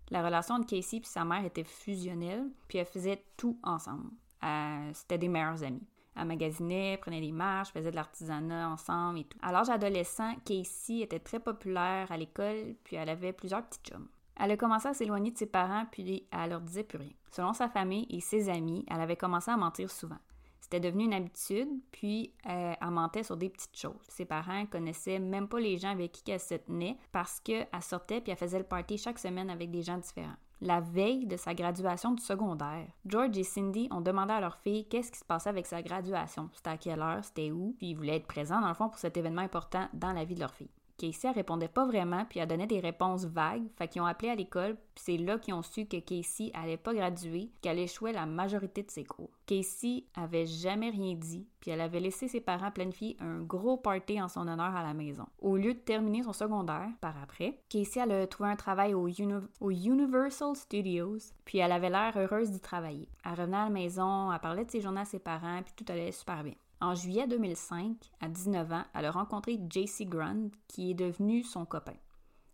La 0.09 0.21
relation 0.21 0.55
entre 0.55 0.67
Casey 0.67 0.97
et 0.97 1.05
sa 1.05 1.23
mère 1.23 1.45
était 1.45 1.63
fusionnelle, 1.63 2.51
puis 2.67 2.79
elles 2.79 2.85
faisaient 2.85 3.23
tout 3.37 3.57
ensemble. 3.63 4.09
Euh, 4.43 4.89
C'était 4.93 5.17
des 5.17 5.29
meilleurs 5.29 5.63
amis. 5.63 5.87
Elle 6.19 6.27
magasinait, 6.27 6.97
prenait 6.97 7.21
des 7.21 7.31
marches, 7.31 7.71
faisait 7.71 7.91
de 7.91 7.95
l'artisanat 7.95 8.69
ensemble 8.69 9.19
et 9.19 9.23
tout. 9.23 9.37
À 9.41 9.51
l'âge 9.51 9.69
adolescent, 9.69 10.35
Casey 10.45 10.99
était 10.99 11.19
très 11.19 11.39
populaire 11.39 12.11
à 12.11 12.17
l'école, 12.17 12.75
puis 12.83 12.95
elle 12.95 13.09
avait 13.09 13.33
plusieurs 13.33 13.63
petits 13.63 13.79
chums. 13.83 14.07
Elle 14.35 14.51
a 14.51 14.57
commencé 14.57 14.87
à 14.87 14.93
s'éloigner 14.93 15.31
de 15.31 15.37
ses 15.37 15.45
parents, 15.45 15.85
puis 15.91 16.27
elle 16.31 16.49
leur 16.49 16.61
disait 16.61 16.83
plus 16.83 16.97
rien. 16.97 17.13
Selon 17.31 17.53
sa 17.53 17.69
famille 17.69 18.07
et 18.09 18.21
ses 18.21 18.49
amis, 18.49 18.85
elle 18.89 19.01
avait 19.01 19.17
commencé 19.17 19.51
à 19.51 19.57
mentir 19.57 19.91
souvent. 19.91 20.17
C'était 20.61 20.79
devenu 20.79 21.05
une 21.05 21.13
habitude, 21.13 21.67
puis 21.91 22.31
euh, 22.47 22.73
elle 22.79 22.89
mentait 22.91 23.23
sur 23.23 23.37
des 23.37 23.49
petites 23.49 23.75
choses. 23.75 24.05
Ses 24.07 24.25
parents 24.25 24.65
connaissaient 24.67 25.19
même 25.19 25.47
pas 25.47 25.59
les 25.59 25.77
gens 25.77 25.89
avec 25.89 26.11
qui 26.11 26.31
elle 26.31 26.39
se 26.39 26.55
tenait 26.55 26.97
parce 27.11 27.39
qu'elle 27.39 27.67
sortait 27.81 28.21
puis 28.21 28.31
elle 28.31 28.37
faisait 28.37 28.59
le 28.59 28.65
party 28.65 28.97
chaque 28.97 29.19
semaine 29.19 29.49
avec 29.49 29.71
des 29.71 29.81
gens 29.81 29.97
différents. 29.97 30.37
La 30.61 30.81
veille 30.81 31.25
de 31.25 31.37
sa 31.37 31.53
graduation 31.53 32.11
du 32.11 32.21
secondaire, 32.21 32.85
George 33.05 33.37
et 33.37 33.43
Cindy 33.43 33.87
ont 33.91 34.01
demandé 34.01 34.33
à 34.33 34.41
leur 34.41 34.57
fille 34.57 34.85
qu'est-ce 34.89 35.09
qui 35.09 35.19
se 35.19 35.23
passait 35.23 35.47
avec 35.47 35.65
sa 35.65 35.81
graduation, 35.81 36.49
c'était 36.53 36.69
à 36.69 36.77
quelle 36.77 37.01
heure, 37.01 37.23
c'était 37.23 37.51
où, 37.51 37.75
puis 37.77 37.91
ils 37.91 37.95
voulaient 37.95 38.17
être 38.17 38.27
présents 38.27 38.59
dans 38.59 38.67
le 38.67 38.73
fond 38.73 38.89
pour 38.89 38.99
cet 38.99 39.15
événement 39.15 39.41
important 39.41 39.87
dans 39.93 40.11
la 40.11 40.25
vie 40.25 40.35
de 40.35 40.41
leur 40.41 40.53
fille. 40.53 40.69
Casey, 40.99 41.27
elle 41.27 41.35
répondait 41.35 41.69
pas 41.69 41.85
vraiment, 41.85 42.25
puis 42.25 42.39
elle 42.39 42.47
donnait 42.47 42.67
des 42.67 42.81
réponses 42.81 43.25
vagues. 43.25 43.63
Fait 43.77 43.87
qu'ils 43.87 44.01
ont 44.01 44.05
appelé 44.05 44.29
à 44.29 44.35
l'école, 44.35 44.75
puis 44.75 45.03
c'est 45.03 45.17
là 45.17 45.39
qu'ils 45.39 45.53
ont 45.53 45.61
su 45.61 45.85
que 45.85 45.97
Casey 45.97 46.51
allait 46.53 46.77
pas 46.77 46.93
graduer, 46.93 47.49
qu'elle 47.61 47.79
échouait 47.79 48.11
la 48.11 48.25
majorité 48.25 48.83
de 48.83 48.91
ses 48.91 49.05
cours. 49.05 49.31
Casey 49.45 50.03
avait 50.15 50.45
jamais 50.45 50.89
rien 50.89 51.15
dit, 51.15 51.47
puis 51.61 51.71
elle 51.71 51.81
avait 51.81 52.01
laissé 52.01 52.27
ses 52.27 52.41
parents 52.41 52.71
planifier 52.71 53.15
un 53.19 53.39
gros 53.39 53.77
party 53.77 54.21
en 54.21 54.27
son 54.27 54.47
honneur 54.47 54.75
à 54.75 54.83
la 54.83 54.93
maison. 54.93 55.25
Au 55.39 55.55
lieu 55.55 55.73
de 55.73 55.79
terminer 55.79 56.23
son 56.23 56.33
secondaire, 56.33 56.89
par 56.99 57.15
après, 57.23 57.61
Casey 57.69 58.01
elle 58.01 58.11
a 58.11 58.27
trouvé 58.27 58.49
un 58.49 58.55
travail 58.55 58.93
au, 58.93 59.07
au 59.61 59.71
Universal 59.71 60.55
Studios, 60.55 61.17
puis 61.45 61.59
elle 61.59 61.71
avait 61.71 61.89
l'air 61.89 62.13
heureuse 62.17 62.51
d'y 62.51 62.59
travailler. 62.59 63.07
Elle 63.23 63.39
revenait 63.39 63.57
à 63.57 63.63
la 63.65 63.69
maison, 63.69 64.31
elle 64.31 64.39
parlait 64.39 64.65
de 64.65 64.71
ses 64.71 64.81
journées 64.81 65.01
à 65.01 65.05
ses 65.05 65.19
parents, 65.19 65.61
puis 65.63 65.73
tout 65.75 65.91
allait 65.91 66.11
super 66.11 66.43
bien. 66.43 66.55
En 66.81 66.95
juillet 66.95 67.27
2005, 67.27 67.97
à 68.21 68.29
19 68.29 68.71
ans, 68.71 68.83
elle 68.95 69.05
a 69.05 69.11
rencontré 69.11 69.59
JC 69.69 70.05
Grund, 70.07 70.49
qui 70.69 70.91
est 70.91 70.93
devenu 70.95 71.43
son 71.43 71.65
copain. 71.65 71.95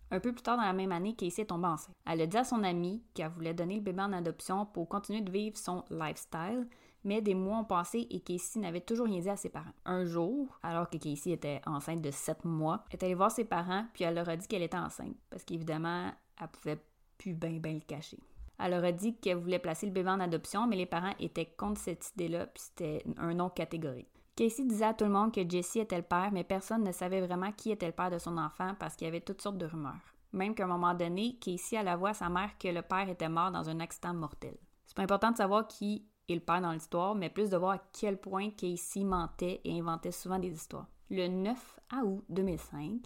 Un 0.10 0.20
peu 0.20 0.32
plus 0.32 0.42
tard 0.42 0.58
dans 0.58 0.64
la 0.64 0.74
même 0.74 0.92
année, 0.92 1.16
Casey 1.16 1.44
est 1.44 1.48
tombée 1.48 1.68
enceinte. 1.68 1.96
Elle 2.06 2.22
a 2.22 2.28
dit 2.28 2.38
à 2.38 2.44
son 2.44 2.64
amie 2.64 3.04
qu'elle 3.14 3.30
voulait 3.30 3.54
donner 3.54 3.76
le 3.76 3.82
bébé 3.82 4.02
en 4.02 4.14
adoption 4.14 4.66
pour 4.66 4.88
continuer 4.88 5.22
de 5.22 5.32
vivre 5.32 5.58
son 5.58 5.84
lifestyle, 5.92 6.68
mais 7.04 7.22
des 7.22 7.36
mois 7.36 7.60
ont 7.60 7.66
passé 7.66 8.08
et 8.10 8.20
Casey 8.20 8.60
n'avait 8.60 8.82
toujours 8.82 9.06
rien 9.06 9.20
dit 9.20 9.30
à 9.30 9.36
ses 9.36 9.50
parents. 9.50 9.74
Un 9.86 10.06
jour, 10.06 10.60
alors 10.64 10.90
que 10.90 10.98
Casey 10.98 11.32
était 11.32 11.62
enceinte 11.68 12.02
de 12.02 12.10
7 12.12 12.46
mois, 12.46 12.84
elle 12.90 13.00
est 13.00 13.04
allée 13.04 13.14
voir 13.14 13.30
ses 13.30 13.46
parents 13.46 13.86
puis 13.94 14.06
elle 14.06 14.16
leur 14.16 14.30
a 14.30 14.38
dit 14.38 14.48
qu'elle 14.48 14.64
était 14.64 14.78
enceinte, 14.78 15.16
parce 15.30 15.44
qu'évidemment, 15.44 16.12
elle 16.42 16.48
pouvait 16.48 16.84
plus 17.20 17.34
bien 17.34 17.60
bien 17.60 17.74
le 17.74 17.80
cacher. 17.80 18.20
Elle 18.58 18.72
leur 18.72 18.84
a 18.86 18.92
dit 18.92 19.16
qu'elle 19.18 19.38
voulait 19.38 19.60
placer 19.60 19.86
le 19.86 19.92
bébé 19.92 20.10
en 20.10 20.20
adoption, 20.20 20.66
mais 20.66 20.78
les 20.78 20.86
parents 20.86 21.14
étaient 21.20 21.54
contre 21.58 21.82
cette 21.82 22.12
idée-là, 22.16 22.48
puis 22.48 22.64
c'était 22.64 23.04
un 23.18 23.34
non 23.34 23.50
catégorique. 23.50 24.15
Casey 24.36 24.66
disait 24.66 24.86
à 24.86 24.94
tout 24.94 25.06
le 25.06 25.12
monde 25.12 25.34
que 25.34 25.50
Jesse 25.50 25.78
était 25.78 25.96
le 25.96 26.04
père, 26.04 26.30
mais 26.34 26.44
personne 26.44 26.84
ne 26.84 26.92
savait 26.92 27.26
vraiment 27.26 27.54
qui 27.54 27.72
était 27.72 27.86
le 27.86 27.94
père 27.94 28.12
de 28.12 28.18
son 28.18 28.38
enfant 28.38 28.76
parce 28.78 28.96
qu'il 28.96 29.06
y 29.06 29.08
avait 29.08 29.22
toutes 29.22 29.42
sortes 29.42 29.58
de 29.58 29.66
rumeurs. 29.66 30.14
Même 30.34 30.54
qu'à 30.54 30.66
un 30.66 30.68
moment 30.68 30.94
donné, 30.94 31.38
Casey 31.40 31.78
allait 31.78 31.96
voir 31.96 32.12
à 32.12 32.16
sa 32.16 32.28
mère 32.28 32.58
que 32.60 32.68
le 32.68 32.82
père 32.82 33.08
était 33.08 33.30
mort 33.30 33.52
dans 33.52 33.70
un 33.70 33.80
accident 33.80 34.14
mortel. 34.14 34.58
C'est 34.86 34.98
pas 34.98 35.04
important 35.04 35.32
de 35.32 35.38
savoir 35.38 35.70
qui 35.70 36.06
est 36.28 36.34
le 36.34 36.42
père 36.42 36.60
dans 36.60 36.74
l'histoire, 36.74 37.16
mais 37.16 37.30
plus 37.30 37.50
de 37.50 37.56
voir 37.56 37.72
à 37.76 37.84
quel 37.94 38.20
point 38.20 38.50
Casey 38.50 39.06
mentait 39.06 39.62
et 39.64 39.80
inventait 39.80 40.12
souvent 40.12 40.40
des 40.40 40.54
histoires. 40.54 40.88
Le 41.10 41.30
9 41.30 41.80
août 42.04 42.26
2005, 42.28 43.04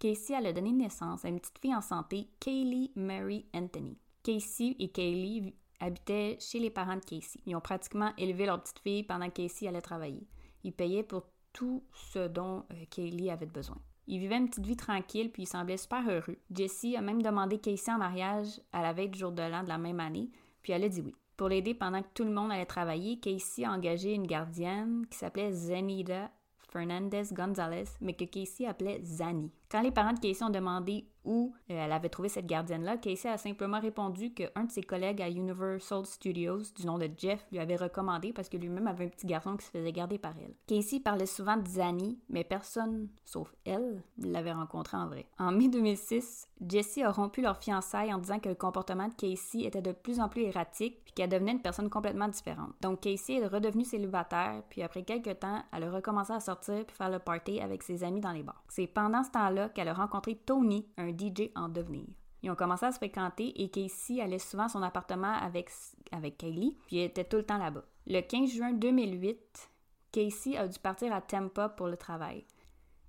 Casey 0.00 0.34
a 0.34 0.52
donné 0.52 0.72
naissance 0.72 1.24
à 1.24 1.28
une 1.28 1.38
petite 1.38 1.60
fille 1.60 1.76
en 1.76 1.80
santé, 1.80 2.28
Kaylee 2.40 2.90
Mary 2.96 3.46
Anthony. 3.54 3.96
Casey 4.24 4.74
et 4.80 4.88
Kaylee 4.88 5.54
habitaient 5.78 6.38
chez 6.40 6.58
les 6.58 6.70
parents 6.70 6.96
de 6.96 7.04
Casey. 7.04 7.38
Ils 7.46 7.54
ont 7.54 7.60
pratiquement 7.60 8.12
élevé 8.18 8.46
leur 8.46 8.60
petite 8.60 8.80
fille 8.80 9.04
pendant 9.04 9.28
que 9.30 9.42
Casey 9.42 9.68
allait 9.68 9.80
travailler. 9.80 10.26
Il 10.64 10.72
payait 10.72 11.02
pour 11.02 11.24
tout 11.52 11.84
ce 11.92 12.28
dont 12.28 12.64
euh, 12.72 12.84
Kaylee 12.90 13.30
avait 13.30 13.46
besoin. 13.46 13.78
Il 14.06 14.18
vivait 14.18 14.36
une 14.36 14.48
petite 14.48 14.66
vie 14.66 14.76
tranquille, 14.76 15.30
puis 15.30 15.44
il 15.44 15.46
semblait 15.46 15.76
super 15.76 16.08
heureux. 16.08 16.36
Jessie 16.50 16.96
a 16.96 17.00
même 17.00 17.22
demandé 17.22 17.58
Casey 17.58 17.92
en 17.92 17.98
mariage 17.98 18.60
à 18.72 18.82
la 18.82 18.92
veille 18.92 19.10
du 19.10 19.18
jour 19.18 19.32
de 19.32 19.42
l'an 19.42 19.62
de 19.62 19.68
la 19.68 19.78
même 19.78 20.00
année, 20.00 20.30
puis 20.62 20.72
elle 20.72 20.84
a 20.84 20.88
dit 20.88 21.00
oui. 21.00 21.14
Pour 21.36 21.48
l'aider 21.48 21.74
pendant 21.74 22.02
que 22.02 22.08
tout 22.14 22.24
le 22.24 22.32
monde 22.32 22.52
allait 22.52 22.66
travailler, 22.66 23.18
Casey 23.18 23.64
a 23.64 23.72
engagé 23.72 24.14
une 24.14 24.26
gardienne 24.26 25.06
qui 25.10 25.18
s'appelait 25.18 25.52
Zenida 25.52 26.30
Fernandez 26.72 27.24
Gonzalez, 27.32 27.88
mais 28.00 28.14
que 28.14 28.24
Casey 28.24 28.66
appelait 28.66 29.02
Zani. 29.04 29.50
Quand 29.72 29.80
les 29.80 29.90
parents 29.90 30.12
de 30.12 30.18
Casey 30.18 30.44
ont 30.44 30.50
demandé 30.50 31.06
où 31.24 31.54
euh, 31.70 31.84
elle 31.84 31.92
avait 31.92 32.10
trouvé 32.10 32.28
cette 32.28 32.46
gardienne-là, 32.46 32.98
Casey 32.98 33.28
a 33.28 33.38
simplement 33.38 33.80
répondu 33.80 34.34
qu'un 34.34 34.64
de 34.64 34.70
ses 34.70 34.82
collègues 34.82 35.22
à 35.22 35.30
Universal 35.30 36.04
Studios, 36.04 36.62
du 36.76 36.84
nom 36.84 36.98
de 36.98 37.08
Jeff, 37.16 37.46
lui 37.50 37.58
avait 37.58 37.76
recommandé 37.76 38.34
parce 38.34 38.50
que 38.50 38.58
lui-même 38.58 38.86
avait 38.86 39.06
un 39.06 39.08
petit 39.08 39.26
garçon 39.26 39.56
qui 39.56 39.64
se 39.64 39.70
faisait 39.70 39.92
garder 39.92 40.18
par 40.18 40.34
elle. 40.38 40.54
Casey 40.66 41.00
parlait 41.00 41.24
souvent 41.24 41.56
de 41.56 41.66
Zani, 41.66 42.18
mais 42.28 42.44
personne, 42.44 43.08
sauf 43.24 43.54
elle, 43.64 44.02
l'avait 44.18 44.52
rencontré 44.52 44.98
en 44.98 45.06
vrai. 45.06 45.26
En 45.38 45.52
mai 45.52 45.68
2006, 45.68 46.48
Jessie 46.68 47.02
a 47.02 47.10
rompu 47.10 47.40
leur 47.40 47.56
fiançailles 47.56 48.12
en 48.12 48.18
disant 48.18 48.40
que 48.40 48.50
le 48.50 48.54
comportement 48.54 49.08
de 49.08 49.14
Casey 49.14 49.62
était 49.62 49.80
de 49.80 49.92
plus 49.92 50.20
en 50.20 50.28
plus 50.28 50.42
erratique 50.42 51.02
puis 51.04 51.14
qu'elle 51.14 51.30
devenait 51.30 51.52
une 51.52 51.62
personne 51.62 51.88
complètement 51.88 52.28
différente. 52.28 52.74
Donc 52.82 53.00
Casey 53.00 53.34
est 53.36 53.46
redevenue 53.46 53.84
célibataire, 53.84 54.62
puis 54.68 54.82
après 54.82 55.02
quelques 55.02 55.38
temps, 55.38 55.62
elle 55.72 55.84
a 55.84 55.90
recommencé 55.90 56.32
à 56.32 56.40
sortir 56.40 56.84
puis 56.84 56.96
faire 56.96 57.10
le 57.10 57.18
party 57.18 57.60
avec 57.60 57.82
ses 57.82 58.04
amis 58.04 58.20
dans 58.20 58.32
les 58.32 58.42
bars. 58.42 58.62
C'est 58.68 58.86
pendant 58.86 59.22
ce 59.22 59.30
temps-là 59.30 59.61
qu'elle 59.68 59.88
a 59.88 59.94
rencontré 59.94 60.36
Tony, 60.36 60.86
un 60.96 61.10
DJ 61.10 61.50
en 61.54 61.68
devenir. 61.68 62.06
Ils 62.42 62.50
ont 62.50 62.56
commencé 62.56 62.86
à 62.86 62.92
se 62.92 62.96
fréquenter 62.96 63.62
et 63.62 63.70
Casey 63.70 64.20
allait 64.20 64.38
souvent 64.38 64.64
à 64.64 64.68
son 64.68 64.82
appartement 64.82 65.32
avec, 65.34 65.70
avec 66.10 66.38
Kaylee, 66.38 66.76
puis 66.86 66.98
elle 66.98 67.10
était 67.10 67.24
tout 67.24 67.36
le 67.36 67.46
temps 67.46 67.58
là-bas. 67.58 67.84
Le 68.06 68.20
15 68.20 68.50
juin 68.50 68.72
2008, 68.72 69.70
Casey 70.10 70.56
a 70.56 70.66
dû 70.66 70.78
partir 70.78 71.12
à 71.12 71.20
Tampa 71.20 71.68
pour 71.68 71.86
le 71.86 71.96
travail. 71.96 72.44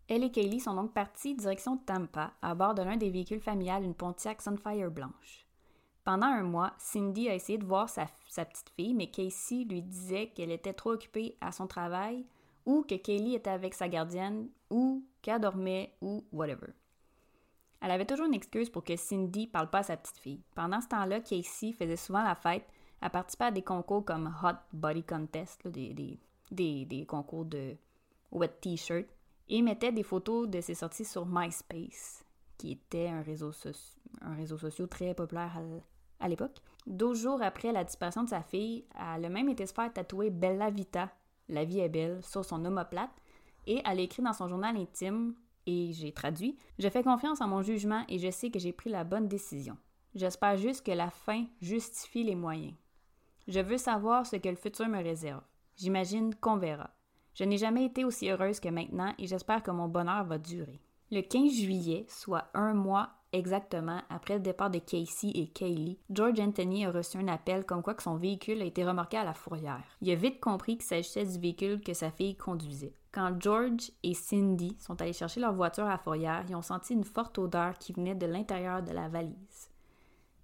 Elle 0.07 0.24
et 0.24 0.31
Kaylee 0.31 0.60
sont 0.60 0.75
donc 0.75 0.93
partis 0.93 1.33
direction 1.33 1.77
Tampa 1.77 2.33
à 2.41 2.53
bord 2.53 2.75
de 2.75 2.83
l'un 2.83 2.98
des 2.98 3.10
véhicules 3.10 3.41
familiales, 3.41 3.83
une 3.83 3.95
Pontiac 3.95 4.41
Sunfire 4.41 4.91
blanche. 4.91 5.48
Pendant 6.03 6.27
un 6.27 6.43
mois, 6.43 6.74
Cindy 6.77 7.29
a 7.29 7.36
essayé 7.36 7.57
de 7.57 7.65
voir 7.65 7.89
sa, 7.89 8.07
sa 8.27 8.45
petite 8.45 8.69
fille, 8.69 8.93
mais 8.93 9.10
Casey 9.10 9.63
lui 9.63 9.81
disait 9.81 10.27
qu'elle 10.27 10.51
était 10.51 10.74
trop 10.74 10.91
occupée 10.91 11.38
à 11.41 11.51
son 11.51 11.65
travail 11.65 12.25
ou 12.65 12.83
que 12.83 12.95
Kaylee 12.95 13.36
était 13.36 13.50
avec 13.50 13.74
sa 13.74 13.88
gardienne 13.88 14.50
ou 14.69 15.05
qu'elle 15.24 15.42
dormait 15.42 15.96
ou 16.01 16.24
whatever. 16.32 16.68
Elle 17.82 17.92
avait 17.92 18.06
toujours 18.06 18.27
une 18.27 18.34
excuse 18.34 18.70
pour 18.70 18.84
que 18.84 18.96
Cindy 18.96 19.48
parle 19.48 19.70
pas 19.70 19.80
à 19.80 19.84
sa 19.84 19.98
petite 19.98 20.18
fille. 20.18 20.42
Pendant 20.56 20.80
ce 20.80 20.88
temps-là, 20.88 21.20
Casey 21.20 21.74
faisait 21.74 21.98
souvent 21.98 22.24
la 22.24 22.36
fête. 22.36 22.65
Elle 23.01 23.10
participait 23.10 23.46
à 23.46 23.51
des 23.51 23.62
concours 23.62 24.06
comme 24.06 24.34
Hot 24.42 24.56
Body 24.72 25.03
Contest, 25.03 25.68
des, 25.68 27.06
concours 27.06 27.44
de 27.44 27.75
wet 28.32 28.53
t-shirt, 28.62 29.06
et 29.50 29.62
mettait 29.62 29.92
des 29.92 30.03
photos 30.03 30.48
de 30.48 30.62
ses 30.62 30.75
sorties 30.75 31.03
sur 31.03 31.25
MySpace, 31.25 32.24
qui 32.58 32.72
était 32.72 33.08
un 33.08 33.22
réseau, 33.22 33.51
social 33.51 34.88
très 34.88 35.13
populaire 35.13 35.60
à, 36.22 36.30
l'époque. 36.30 36.56
Deux 36.88 37.13
jours 37.13 37.42
après 37.42 37.74
la 37.74 37.84
disparition 37.84 38.24
de 38.24 38.30
sa 38.30 38.42
fille, 38.42 38.86
elle 38.96 39.25
a 39.25 39.30
même 39.30 39.50
été 39.50 39.65
se 39.65 39.74
faire 39.74 39.92
tatouer 39.92 40.30
Bella 40.30 40.70
Vita, 40.70 41.12
la 41.50 41.65
vie 41.65 41.80
est 41.80 41.89
belle, 41.89 42.24
sur 42.24 42.46
son 42.46 42.63
omoplate, 42.63 43.12
et 43.65 43.82
elle 43.86 44.00
écrit 44.00 44.24
dans 44.24 44.34
son 44.34 44.48
journal 44.48 44.77
intime 44.77 45.36
et 45.65 45.91
j'ai 45.93 46.12
traduit, 46.12 46.58
je 46.79 46.89
fais 46.89 47.03
confiance 47.03 47.41
en 47.41 47.48
mon 47.48 47.62
jugement 47.62 48.03
et 48.10 48.20
je 48.20 48.32
sais 48.32 48.50
que 48.50 48.60
j'ai 48.60 48.74
pris 48.74 48.89
la 48.89 49.03
bonne 49.03 49.27
décision. 49.27 49.77
J'espère 50.15 50.58
juste 50.58 50.86
que 50.86 50.91
la 50.91 51.10
fin 51.10 51.46
justifie 51.62 52.24
les 52.24 52.36
moyens. 52.36 52.74
Je 53.48 53.60
veux 53.60 53.77
savoir 53.77 54.25
ce 54.25 54.36
que 54.36 54.50
le 54.50 54.55
futur 54.55 54.88
me 54.88 55.01
réserve. 55.01 55.41
J'imagine 55.75 56.36
qu'on 56.36 56.58
verra. 56.58 56.91
Je 57.34 57.43
n'ai 57.43 57.58
jamais 57.58 57.86
été 57.86 58.05
aussi 58.05 58.29
heureuse 58.29 58.60
que 58.60 58.70
maintenant 58.70 59.13
et 59.17 59.25
j'espère 59.25 59.63
que 59.63 59.72
mon 59.72 59.88
bonheur 59.88 60.24
va 60.25 60.38
durer. 60.38 60.79
Le 61.12 61.22
15 61.22 61.51
juillet, 61.51 62.05
soit 62.10 62.50
un 62.53 62.74
mois 62.74 63.10
exactement 63.34 64.00
après 64.10 64.36
le 64.36 64.40
départ 64.40 64.70
de 64.70 64.80
Casey 64.80 65.32
et 65.34 65.48
Kaylee, 65.48 66.00
George 66.10 66.40
Anthony 66.40 66.86
a 66.86 66.92
reçu 66.92 67.18
un 67.18 67.28
appel 67.28 67.66
comme 67.66 67.82
quoi 67.82 67.96
son 68.00 68.16
véhicule 68.16 68.62
a 68.62 68.66
été 68.66 68.86
remorqué 68.86 69.18
à 69.18 69.25
la 69.25 69.34
fourrière. 69.34 69.84
Il 70.02 70.12
a 70.12 70.16
vite 70.16 70.40
compris 70.40 70.78
qu'il 70.78 70.86
s'agissait 70.86 71.25
du 71.25 71.40
véhicule 71.40 71.82
que 71.82 71.94
sa 71.94 72.12
fille 72.12 72.38
conduisait. 72.38 72.94
Quand 73.12 73.36
George 73.40 73.92
et 74.02 74.13
Cindy 74.13 74.78
sont 74.80 75.02
allés 75.02 75.13
chercher 75.13 75.40
leur 75.40 75.54
voiture 75.54 75.84
à 75.86 75.90
la 75.90 75.98
fourrière, 75.98 76.46
ils 76.48 76.56
ont 76.56 76.62
senti 76.62 76.94
une 76.94 77.04
forte 77.04 77.38
odeur 77.38 77.78
qui 77.78 77.94
venait 77.94 78.16
de 78.16 78.25
l'intérieur 78.25 78.82
de 78.82 78.92
la 78.92 79.10
valise. 79.10 79.70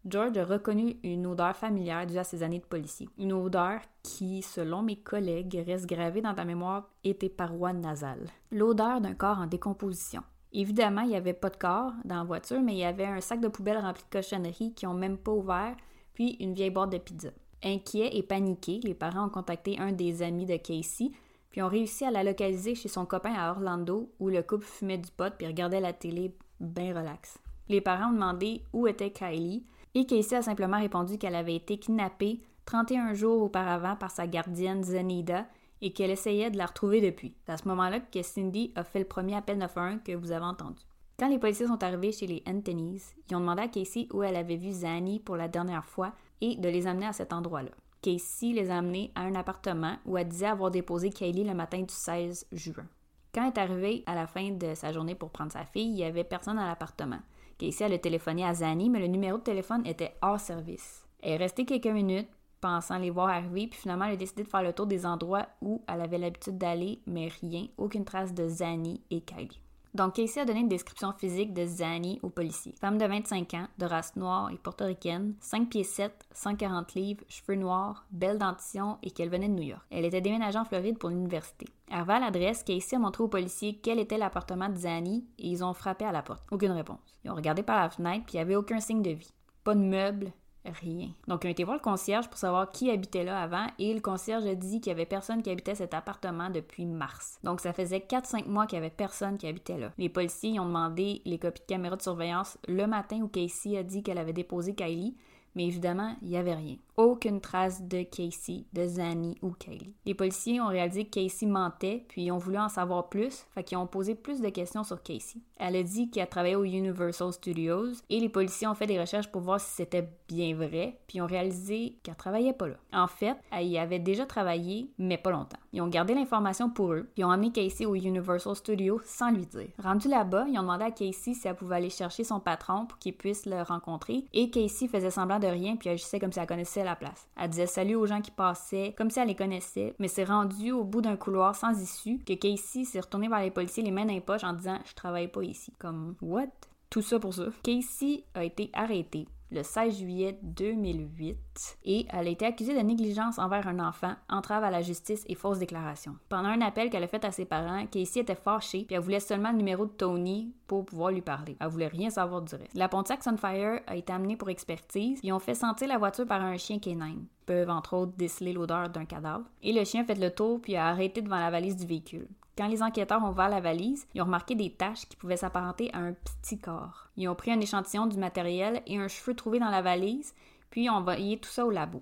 George 0.05 0.37
a 0.37 0.45
reconnu 0.45 0.97
une 1.03 1.27
odeur 1.27 1.55
familière 1.55 2.07
due 2.07 2.17
à 2.17 2.23
ses 2.23 2.41
années 2.41 2.59
de 2.59 2.65
policier. 2.65 3.09
Une 3.17 3.33
odeur 3.33 3.81
qui, 4.01 4.41
selon 4.41 4.81
mes 4.81 4.95
collègues, 4.95 5.61
reste 5.65 5.87
gravée 5.87 6.21
dans 6.21 6.33
ta 6.33 6.45
mémoire 6.45 6.89
et 7.03 7.15
tes 7.15 7.27
parois 7.27 7.73
nasales. 7.73 8.29
L'odeur 8.51 9.01
d'un 9.01 9.13
corps 9.13 9.39
en 9.39 9.47
décomposition. 9.47 10.23
Évidemment, 10.51 11.01
il 11.01 11.09
n'y 11.09 11.15
avait 11.15 11.33
pas 11.33 11.49
de 11.49 11.57
corps 11.57 11.93
dans 12.05 12.17
la 12.17 12.23
voiture, 12.23 12.61
mais 12.61 12.73
il 12.73 12.79
y 12.79 12.83
avait 12.83 13.05
un 13.05 13.21
sac 13.21 13.39
de 13.39 13.47
poubelle 13.47 13.77
rempli 13.77 14.03
de 14.03 14.17
cochonneries 14.17 14.73
qui 14.73 14.85
n'ont 14.85 14.93
même 14.93 15.17
pas 15.17 15.31
ouvert, 15.31 15.75
puis 16.13 16.37
une 16.39 16.53
vieille 16.53 16.71
boîte 16.71 16.91
de 16.91 16.97
pizza. 16.97 17.29
Inquiets 17.63 18.17
et 18.17 18.23
paniqués, 18.23 18.79
les 18.83 18.93
parents 18.93 19.27
ont 19.27 19.29
contacté 19.29 19.77
un 19.79 19.91
des 19.91 20.23
amis 20.23 20.45
de 20.45 20.57
Casey, 20.57 21.11
puis 21.49 21.61
ont 21.61 21.67
réussi 21.67 22.05
à 22.05 22.11
la 22.11 22.23
localiser 22.23 22.73
chez 22.73 22.87
son 22.87 23.05
copain 23.05 23.33
à 23.33 23.51
Orlando, 23.51 24.11
où 24.19 24.29
le 24.29 24.41
couple 24.41 24.65
fumait 24.65 24.97
du 24.97 25.11
pot 25.11 25.33
puis 25.37 25.47
regardait 25.47 25.81
la 25.81 25.93
télé 25.93 26.33
bien 26.59 26.97
relax. 26.97 27.37
Les 27.67 27.81
parents 27.81 28.09
ont 28.09 28.13
demandé 28.13 28.63
où 28.73 28.87
était 28.87 29.11
Kylie, 29.11 29.65
et 29.93 30.05
Casey 30.05 30.35
a 30.35 30.41
simplement 30.41 30.79
répondu 30.79 31.17
qu'elle 31.17 31.35
avait 31.35 31.55
été 31.55 31.77
kidnappée 31.77 32.41
31 32.65 33.13
jours 33.13 33.41
auparavant 33.41 33.95
par 33.95 34.11
sa 34.11 34.27
gardienne 34.27 34.83
Zenida 34.83 35.45
et 35.81 35.93
qu'elle 35.93 36.11
essayait 36.11 36.51
de 36.51 36.57
la 36.57 36.65
retrouver 36.65 37.01
depuis. 37.01 37.35
C'est 37.45 37.51
à 37.51 37.57
ce 37.57 37.67
moment-là 37.67 37.99
que 37.99 38.21
Cindy 38.21 38.71
a 38.75 38.83
fait 38.83 38.99
le 38.99 39.05
premier 39.05 39.35
appel 39.35 39.57
911 39.57 40.01
que 40.03 40.13
vous 40.13 40.31
avez 40.31 40.45
entendu. 40.45 40.81
Quand 41.19 41.27
les 41.27 41.39
policiers 41.39 41.67
sont 41.67 41.83
arrivés 41.83 42.13
chez 42.13 42.27
les 42.27 42.43
Anthonys, 42.47 43.01
ils 43.29 43.35
ont 43.35 43.41
demandé 43.41 43.63
à 43.63 43.67
Casey 43.67 44.07
où 44.13 44.23
elle 44.23 44.37
avait 44.37 44.55
vu 44.55 44.71
Zanny 44.71 45.19
pour 45.19 45.35
la 45.35 45.49
dernière 45.49 45.83
fois 45.83 46.13
et 46.39 46.55
de 46.55 46.69
les 46.69 46.87
amener 46.87 47.07
à 47.07 47.13
cet 47.13 47.33
endroit-là. 47.33 47.71
Casey 48.01 48.53
les 48.53 48.71
a 48.71 48.77
amenés 48.77 49.11
à 49.15 49.23
un 49.23 49.35
appartement 49.35 49.97
où 50.05 50.17
elle 50.17 50.29
disait 50.29 50.45
avoir 50.45 50.71
déposé 50.71 51.09
Kaylee 51.09 51.43
le 51.43 51.53
matin 51.53 51.81
du 51.81 51.93
16 51.93 52.47
juin. 52.53 52.85
Quand 53.33 53.41
elle 53.41 53.47
est 53.49 53.57
arrivée 53.57 54.03
à 54.05 54.15
la 54.15 54.27
fin 54.27 54.49
de 54.51 54.73
sa 54.73 54.93
journée 54.93 55.15
pour 55.15 55.29
prendre 55.29 55.51
sa 55.51 55.65
fille, 55.65 55.89
il 55.89 55.95
n'y 55.95 56.05
avait 56.05 56.23
personne 56.23 56.57
à 56.57 56.67
l'appartement. 56.67 57.19
Casey 57.57 57.83
a 57.83 57.97
téléphoné 57.97 58.45
à 58.45 58.53
Zanny, 58.53 58.89
mais 58.89 58.99
le 58.99 59.07
numéro 59.07 59.37
de 59.37 59.43
téléphone 59.43 59.85
était 59.85 60.15
hors 60.21 60.39
service. 60.39 61.03
Elle 61.21 61.33
est 61.33 61.37
restée 61.37 61.65
quelques 61.65 61.87
minutes, 61.87 62.29
pensant 62.61 62.97
les 62.97 63.09
voir 63.09 63.29
arriver, 63.29 63.67
puis 63.67 63.79
finalement 63.79 64.05
elle 64.05 64.13
a 64.13 64.17
décidé 64.17 64.43
de 64.43 64.49
faire 64.49 64.63
le 64.63 64.73
tour 64.73 64.87
des 64.87 65.05
endroits 65.05 65.47
où 65.61 65.83
elle 65.87 66.01
avait 66.01 66.17
l'habitude 66.17 66.57
d'aller, 66.57 67.01
mais 67.05 67.29
rien, 67.41 67.67
aucune 67.77 68.05
trace 68.05 68.33
de 68.33 68.47
Zanny 68.47 69.01
et 69.09 69.21
Kylie. 69.21 69.61
Donc, 69.95 70.15
Casey 70.15 70.39
a 70.39 70.45
donné 70.45 70.59
une 70.59 70.69
description 70.69 71.13
physique 71.13 71.53
de 71.53 71.65
Zanny 71.65 72.19
au 72.21 72.29
policier. 72.29 72.75
Femme 72.79 72.99
de 72.99 73.05
25 73.05 73.53
ans, 73.55 73.67
de 73.79 73.85
race 73.85 74.15
noire 74.15 74.51
et 74.51 74.57
portoricaine, 74.57 75.33
5 75.39 75.69
pieds 75.69 75.83
7, 75.83 76.27
140 76.31 76.93
livres, 76.93 77.23
cheveux 77.27 77.55
noirs, 77.55 78.05
belle 78.11 78.37
dentition 78.37 78.99
et 79.01 79.09
qu'elle 79.09 79.29
venait 79.29 79.49
de 79.49 79.53
New 79.53 79.63
York. 79.63 79.81
Elle 79.89 80.05
était 80.05 80.21
déménagée 80.21 80.59
en 80.59 80.65
Floride 80.65 80.99
pour 80.99 81.09
l'université. 81.09 81.65
Arrivée 81.89 82.19
l'adresse, 82.19 82.63
Casey 82.63 82.97
a 82.97 82.99
montré 82.99 83.23
aux 83.23 83.29
policiers 83.29 83.79
quel 83.81 83.97
était 83.97 84.19
l'appartement 84.19 84.69
de 84.69 84.77
Zanny 84.77 85.25
et 85.39 85.47
ils 85.47 85.63
ont 85.63 85.73
frappé 85.73 86.05
à 86.05 86.11
la 86.11 86.21
porte. 86.21 86.43
Aucune 86.51 86.71
réponse. 86.71 86.99
Ils 87.23 87.31
ont 87.31 87.35
regardé 87.35 87.63
par 87.63 87.79
la 87.81 87.89
fenêtre 87.89 88.25
puis 88.25 88.35
il 88.35 88.37
n'y 88.37 88.41
avait 88.41 88.55
aucun 88.55 88.79
signe 88.79 89.01
de 89.01 89.11
vie. 89.11 89.33
Pas 89.63 89.73
de 89.73 89.81
meubles, 89.81 90.31
Rien. 90.65 91.09
Donc, 91.27 91.43
ils 91.43 91.47
ont 91.47 91.51
été 91.51 91.63
voir 91.63 91.77
le 91.77 91.81
concierge 91.81 92.27
pour 92.29 92.37
savoir 92.37 92.71
qui 92.71 92.91
habitait 92.91 93.23
là 93.23 93.41
avant 93.41 93.67
et 93.79 93.93
le 93.93 94.01
concierge 94.01 94.45
a 94.45 94.55
dit 94.55 94.81
qu'il 94.81 94.91
y 94.91 94.93
avait 94.93 95.05
personne 95.05 95.41
qui 95.41 95.49
habitait 95.49 95.75
cet 95.75 95.93
appartement 95.93 96.49
depuis 96.49 96.85
mars. 96.85 97.39
Donc, 97.43 97.61
ça 97.61 97.73
faisait 97.73 97.99
4-5 97.99 98.47
mois 98.47 98.67
qu'il 98.67 98.77
y 98.77 98.81
avait 98.81 98.89
personne 98.89 99.37
qui 99.37 99.47
habitait 99.47 99.77
là. 99.77 99.91
Les 99.97 100.09
policiers 100.09 100.59
ont 100.59 100.65
demandé 100.65 101.21
les 101.25 101.39
copies 101.39 101.61
de 101.61 101.65
caméras 101.65 101.95
de 101.95 102.01
surveillance 102.01 102.57
le 102.67 102.85
matin 102.87 103.21
où 103.21 103.27
Casey 103.27 103.77
a 103.77 103.83
dit 103.83 104.03
qu'elle 104.03 104.17
avait 104.17 104.33
déposé 104.33 104.75
Kylie, 104.75 105.15
mais 105.55 105.65
évidemment, 105.65 106.15
il 106.21 106.29
n'y 106.29 106.37
avait 106.37 106.55
rien 106.55 106.75
aucune 106.99 107.39
trace 107.39 107.81
de 107.83 108.03
Casey, 108.03 108.65
de 108.73 108.85
Zanny 108.85 109.37
ou 109.41 109.51
Kaylee. 109.51 109.95
Les 110.05 110.13
policiers 110.13 110.59
ont 110.59 110.67
réalisé 110.67 111.05
que 111.05 111.21
Casey 111.21 111.45
mentait, 111.45 112.03
puis 112.09 112.23
ils 112.23 112.31
ont 112.31 112.37
voulu 112.37 112.57
en 112.57 112.67
savoir 112.67 113.07
plus, 113.07 113.45
fait 113.51 113.63
qu'ils 113.63 113.77
ont 113.77 113.87
posé 113.87 114.15
plus 114.15 114.41
de 114.41 114.49
questions 114.49 114.83
sur 114.83 115.01
Casey. 115.01 115.39
Elle 115.55 115.77
a 115.77 115.83
dit 115.83 116.09
qu'elle 116.09 116.27
travaillait 116.27 116.55
au 116.55 116.65
Universal 116.65 117.31
Studios 117.31 117.93
et 118.09 118.19
les 118.19 118.27
policiers 118.27 118.67
ont 118.67 118.75
fait 118.75 118.85
des 118.85 118.99
recherches 118.99 119.31
pour 119.31 119.41
voir 119.41 119.61
si 119.61 119.71
c'était 119.71 120.09
bien 120.29 120.55
vrai, 120.55 120.99
puis 121.07 121.17
ils 121.17 121.21
ont 121.21 121.27
réalisé 121.27 121.97
qu'elle 122.03 122.15
travaillait 122.15 122.53
pas 122.53 122.67
là. 122.67 122.75
En 122.93 123.07
fait, 123.07 123.35
elle 123.51 123.67
y 123.67 123.79
avait 123.79 123.99
déjà 123.99 124.25
travaillé, 124.25 124.91
mais 124.99 125.17
pas 125.17 125.31
longtemps. 125.31 125.57
Ils 125.73 125.81
ont 125.81 125.87
gardé 125.87 126.13
l'information 126.13 126.69
pour 126.69 126.93
eux, 126.93 127.09
puis 127.13 127.21
ils 127.21 127.25
ont 127.25 127.31
amené 127.31 127.51
Casey 127.51 127.85
au 127.85 127.95
Universal 127.95 128.55
Studios 128.55 129.01
sans 129.03 129.31
lui 129.31 129.45
dire. 129.45 129.69
Rendu 129.81 130.07
là-bas, 130.07 130.45
ils 130.47 130.57
ont 130.59 130.63
demandé 130.63 130.85
à 130.85 130.91
Casey 130.91 131.33
si 131.33 131.47
elle 131.47 131.55
pouvait 131.55 131.77
aller 131.77 131.89
chercher 131.89 132.23
son 132.23 132.39
patron 132.39 132.85
pour 132.85 132.99
qu'il 132.99 133.17
puisse 133.17 133.45
le 133.45 133.61
rencontrer, 133.63 134.25
et 134.33 134.51
Casey 134.51 134.87
faisait 134.87 135.11
semblant 135.11 135.39
de 135.39 135.47
rien, 135.47 135.75
puis 135.75 135.89
agissait 135.89 136.19
comme 136.19 136.31
si 136.31 136.39
elle 136.39 136.47
connaissait 136.47 136.83
la 136.83 136.95
place. 136.95 137.27
Elle 137.35 137.49
disait 137.49 137.67
salut 137.67 137.95
aux 137.95 138.05
gens 138.05 138.21
qui 138.21 138.31
passaient, 138.31 138.93
comme 138.97 139.09
si 139.09 139.19
elle 139.19 139.27
les 139.27 139.35
connaissait, 139.35 139.95
mais 139.97 140.07
c'est 140.07 140.23
rendu 140.23 140.71
au 140.71 140.83
bout 140.83 141.01
d'un 141.01 141.17
couloir 141.17 141.55
sans 141.55 141.79
issue 141.81 142.19
que 142.19 142.33
Casey 142.33 142.83
s'est 142.83 142.99
retournée 142.99 143.27
vers 143.27 143.41
les 143.41 143.51
policiers 143.51 143.83
les 143.83 143.91
mains 143.91 144.05
dans 144.05 144.13
les 144.13 144.21
poches 144.21 144.43
en 144.43 144.53
disant 144.53 144.77
je 144.85 144.93
travaille 144.93 145.27
pas 145.27 145.43
ici. 145.43 145.73
Comme 145.79 146.15
what? 146.21 146.47
Tout 146.89 147.01
ça 147.01 147.19
pour 147.19 147.33
ça. 147.33 147.45
Casey 147.63 148.23
a 148.33 148.43
été 148.43 148.69
arrêtée 148.73 149.27
le 149.51 149.63
16 149.63 149.97
juillet 149.97 150.39
2008 150.43 151.77
et 151.85 152.05
elle 152.09 152.27
a 152.27 152.29
été 152.29 152.45
accusée 152.45 152.75
de 152.75 152.85
négligence 152.85 153.39
envers 153.39 153.67
un 153.67 153.79
enfant, 153.79 154.13
entrave 154.29 154.63
à 154.63 154.71
la 154.71 154.81
justice 154.81 155.25
et 155.27 155.35
fausse 155.35 155.59
déclaration. 155.59 156.15
Pendant 156.29 156.49
un 156.49 156.61
appel 156.61 156.89
qu'elle 156.89 157.03
a 157.03 157.07
fait 157.07 157.25
à 157.25 157.31
ses 157.31 157.45
parents, 157.45 157.85
Casey 157.87 158.21
était 158.21 158.35
fâchée 158.35 158.85
puis 158.85 158.95
elle 158.95 159.01
voulait 159.01 159.19
seulement 159.19 159.51
le 159.51 159.57
numéro 159.57 159.85
de 159.85 159.91
Tony 159.91 160.53
pour 160.67 160.85
pouvoir 160.85 161.11
lui 161.11 161.21
parler. 161.21 161.57
Elle 161.59 161.69
voulait 161.69 161.87
rien 161.87 162.09
savoir 162.09 162.41
du 162.41 162.55
reste. 162.55 162.73
La 162.75 162.89
Pontiac 162.89 163.23
Sunfire 163.23 163.81
a 163.87 163.95
été 163.95 164.13
amenée 164.13 164.37
pour 164.37 164.49
expertise. 164.49 165.19
Ils 165.23 165.33
ont 165.33 165.39
fait 165.39 165.55
sentir 165.55 165.87
la 165.87 165.97
voiture 165.97 166.25
par 166.25 166.41
un 166.41 166.57
chien 166.57 166.79
canine 166.79 167.25
entre 167.69 167.95
autres 167.95 168.13
déceler 168.17 168.53
l'odeur 168.53 168.89
d'un 168.89 169.05
cadavre. 169.05 169.45
Et 169.61 169.73
le 169.73 169.83
chien 169.85 170.01
a 170.01 170.05
fait 170.05 170.15
le 170.15 170.31
tour 170.31 170.61
puis 170.61 170.75
a 170.75 170.87
arrêté 170.87 171.21
devant 171.21 171.39
la 171.39 171.51
valise 171.51 171.77
du 171.77 171.85
véhicule. 171.85 172.27
Quand 172.57 172.67
les 172.67 172.83
enquêteurs 172.83 173.23
ont 173.23 173.29
ouvert 173.29 173.47
la 173.47 173.61
valise, 173.61 174.05
ils 174.13 174.21
ont 174.21 174.25
remarqué 174.25 174.53
des 174.53 174.73
taches 174.73 175.07
qui 175.07 175.15
pouvaient 175.15 175.37
s'apparenter 175.37 175.89
à 175.93 175.99
un 175.99 176.11
petit 176.13 176.59
corps. 176.59 177.07
Ils 177.15 177.29
ont 177.29 177.35
pris 177.35 177.53
un 177.53 177.59
échantillon 177.61 178.05
du 178.05 178.17
matériel 178.17 178.81
et 178.85 178.97
un 178.97 179.07
cheveu 179.07 179.33
trouvé 179.33 179.59
dans 179.59 179.69
la 179.69 179.81
valise, 179.81 180.33
puis 180.69 180.89
ont 180.89 180.95
envoyé 180.95 181.39
tout 181.39 181.49
ça 181.49 181.65
au 181.65 181.69
labo. 181.69 182.01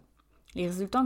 Les 0.55 0.65
résultats 0.65 1.05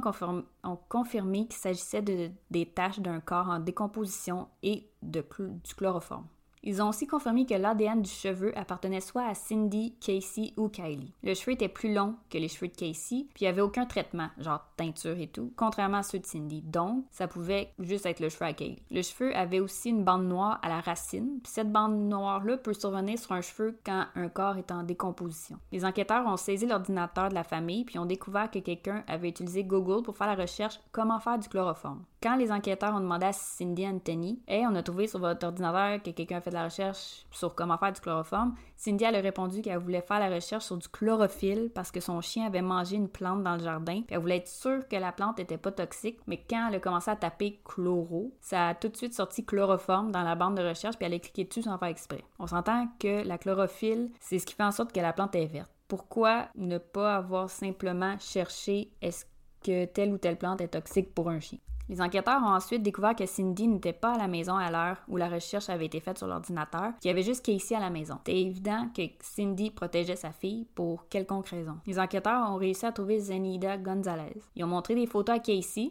ont, 0.64 0.78
confirmé, 0.88 1.48
qu'il 1.48 1.60
s'agissait 1.60 2.02
de, 2.02 2.32
des 2.50 2.66
taches 2.66 3.00
d'un 3.00 3.20
corps 3.20 3.50
en 3.50 3.60
décomposition 3.60 4.48
et 4.64 4.88
de, 5.02 5.22
du 5.66 5.76
chloroforme. 5.76 6.28
Ils 6.64 6.82
ont 6.82 6.90
aussi 6.90 7.08
confirmé 7.08 7.48
que 7.48 7.56
l'ADN 7.56 8.04
du 8.04 8.10
cheveu 8.10 8.56
appartenait 8.56 9.02
soit 9.02 9.26
à 9.26 9.34
Cindy, 9.34 9.96
Casey 10.00 10.54
ou 10.58 10.70
Kylie. 10.70 11.14
Le 11.24 11.34
cheveu 11.34 11.54
était 11.54 11.68
plus 11.68 11.94
long 11.94 12.16
que 12.30 12.38
les 12.38 12.48
cheveux 12.48 12.68
de 12.68 12.76
Casey, 12.76 13.26
puis 13.34 13.42
il 13.42 13.44
n'y 13.46 13.48
avait 13.48 13.62
aucun 13.62 13.86
traitement, 13.86 14.30
genre 14.38 14.64
teinture 14.78 15.20
et 15.20 15.28
tout, 15.28 15.52
contrairement 15.56 15.98
à 15.98 16.04
ceux 16.04 16.20
de 16.20 16.26
Cindy. 16.26 16.62
Donc, 16.62 17.06
ça 17.10 17.28
pouvait 17.28 17.74
juste 17.80 18.06
être 18.06 18.20
le 18.20 18.30
cheveu 18.30 18.46
à 18.46 18.54
Kylie. 18.54 18.84
Le 18.92 19.02
cheveu 19.02 19.36
avait 19.36 19.60
aussi 19.60 19.90
une 19.90 20.04
bande 20.04 20.28
noire 20.28 20.60
à 20.62 20.70
la 20.70 20.82
racine, 20.82 21.40
puis 21.44 21.52
cette 21.52 21.72
bande 21.72 21.98
noire-là 21.98 22.58
peut 22.58 22.74
survenir 22.74 23.18
sur 23.18 23.32
un 23.32 23.42
cheveu 23.42 23.80
quand 23.84 24.06
un 24.14 24.30
corps 24.30 24.58
est 24.58 24.72
en 24.72 24.84
décomposition. 24.84 25.58
Les 25.72 25.84
enquêteurs 25.84 26.28
ont 26.28 26.38
saisi 26.38 26.68
l'ordinateur 26.68 27.30
de 27.30 27.36
la 27.36 27.44
famille, 27.44 27.86
puis 27.86 27.98
ont 27.98 28.06
découvert 28.06 28.52
que 28.52 28.60
quelqu'un 28.60 29.04
avait 29.08 29.30
utilisé 29.30 29.64
Google 29.64 30.04
pour 30.04 30.16
faire 30.16 30.28
la 30.28 30.36
recherche 30.36 30.80
comment 30.92 31.20
faire 31.20 31.40
du 31.40 31.50
chloroforme. 31.50 32.04
Quand 32.24 32.36
les 32.36 32.52
enquêteurs 32.52 32.94
ont 32.94 33.00
demandé 33.00 33.26
à 33.26 33.34
Cindy 33.34 33.88
Anthony, 33.88 34.44
hey, 34.48 34.64
on 34.68 34.76
a 34.76 34.84
trouvé 34.84 35.08
sur 35.08 35.18
votre 35.18 35.44
ordinateur 35.44 36.04
que 36.04 36.12
quelqu'un 36.12 36.38
a 36.38 36.42
fait 36.42 36.52
de 36.52 36.56
la 36.56 36.66
recherche 36.66 37.26
sur 37.32 37.56
comment 37.56 37.80
faire 37.80 37.94
du 37.94 38.00
chloroforme, 38.00 38.54
Cindy 38.78 39.06
a 39.06 39.10
répondu 39.10 39.64
qu'elle 39.64 39.80
voulait 39.80 40.04
faire 40.04 40.20
la 40.20 40.30
recherche 40.30 40.66
sur 40.66 40.78
du 40.78 40.88
chlorophylle 40.88 41.72
parce 41.74 41.90
que 41.90 42.00
son 42.00 42.22
chien 42.22 42.46
avait 42.46 42.62
mangé 42.62 42.98
une 42.98 43.10
plante 43.10 43.42
dans 43.42 43.56
le 43.56 43.64
jardin, 43.64 44.04
puis 44.04 44.06
elle 44.12 44.20
voulait 44.20 44.38
être 44.38 44.48
sûre 44.48 44.88
que 44.88 44.98
la 44.98 45.12
plante 45.12 45.40
était 45.40 45.58
pas 45.58 45.72
toxique, 45.72 46.20
mais 46.28 46.38
quand 46.48 46.68
elle 46.70 46.76
a 46.76 46.80
commencé 46.80 47.10
à 47.10 47.16
taper 47.16 47.60
chloro, 47.66 48.32
ça 48.40 48.68
a 48.68 48.76
tout 48.76 48.90
de 48.90 48.98
suite 48.98 49.16
sorti 49.16 49.44
chloroforme 49.44 50.12
dans 50.12 50.22
la 50.22 50.36
bande 50.36 50.58
de 50.58 50.62
recherche, 50.62 50.98
puis 50.98 51.08
elle 51.08 51.16
a 51.16 51.20
cliqué 51.20 51.46
dessus 51.46 51.64
sans 51.64 51.80
faire 51.80 51.88
exprès. 51.88 52.24
On 52.38 52.46
s'entend 52.46 52.88
que 53.00 53.26
la 53.28 53.40
chlorophylle, 53.40 54.12
c'est 54.20 54.38
ce 54.38 54.46
qui 54.46 54.54
fait 54.54 54.64
en 54.64 54.72
sorte 54.72 54.94
que 54.94 55.00
la 55.00 55.14
plante 55.14 55.34
est 55.34 55.48
verte. 55.48 55.72
Pourquoi 55.88 56.50
ne 56.54 56.78
pas 56.78 57.16
avoir 57.16 57.50
simplement 57.50 58.16
cherché 58.20 58.92
est-ce 59.02 59.26
que 59.64 59.86
telle 59.86 60.14
ou 60.14 60.20
telle 60.20 60.38
plante 60.38 60.62
est 60.62 60.68
toxique 60.68 61.16
pour 61.16 61.28
un 61.28 61.40
chien? 61.40 61.58
Les 61.92 62.02
enquêteurs 62.02 62.42
ont 62.42 62.56
ensuite 62.56 62.84
découvert 62.84 63.18
que 63.18 63.26
Cindy 63.26 63.68
n'était 63.68 63.92
pas 63.92 64.14
à 64.14 64.18
la 64.18 64.30
maison 64.30 64.56
à 64.56 64.72
l'heure 64.72 65.04
où 65.10 65.18
la 65.18 65.28
recherche 65.28 65.70
avait 65.70 65.88
été 65.88 66.00
faite 66.00 66.18
sur 66.18 66.26
l'ordinateur, 66.26 66.94
qu'il 67.02 67.10
y 67.10 67.12
avait 67.12 67.22
juste 67.22 67.46
Casey 67.46 67.76
à 67.76 67.82
la 67.82 67.90
maison. 67.90 68.16
C'était 68.20 68.40
évident 68.40 68.88
que 68.96 69.02
Cindy 69.20 69.72
protégeait 69.72 70.16
sa 70.16 70.32
fille 70.32 70.66
pour 70.74 71.10
quelconque 71.10 71.50
raison. 71.50 71.80
Les 71.86 72.00
enquêteurs 72.00 72.50
ont 72.50 72.56
réussi 72.56 72.86
à 72.86 72.94
trouver 72.94 73.20
Zenida 73.20 73.78
Gonzalez. 73.78 74.42
Ils 74.56 74.64
ont 74.64 74.68
montré 74.68 74.96
des 74.96 75.06
photos 75.06 75.36
à 75.36 75.40
Casey, 75.40 75.90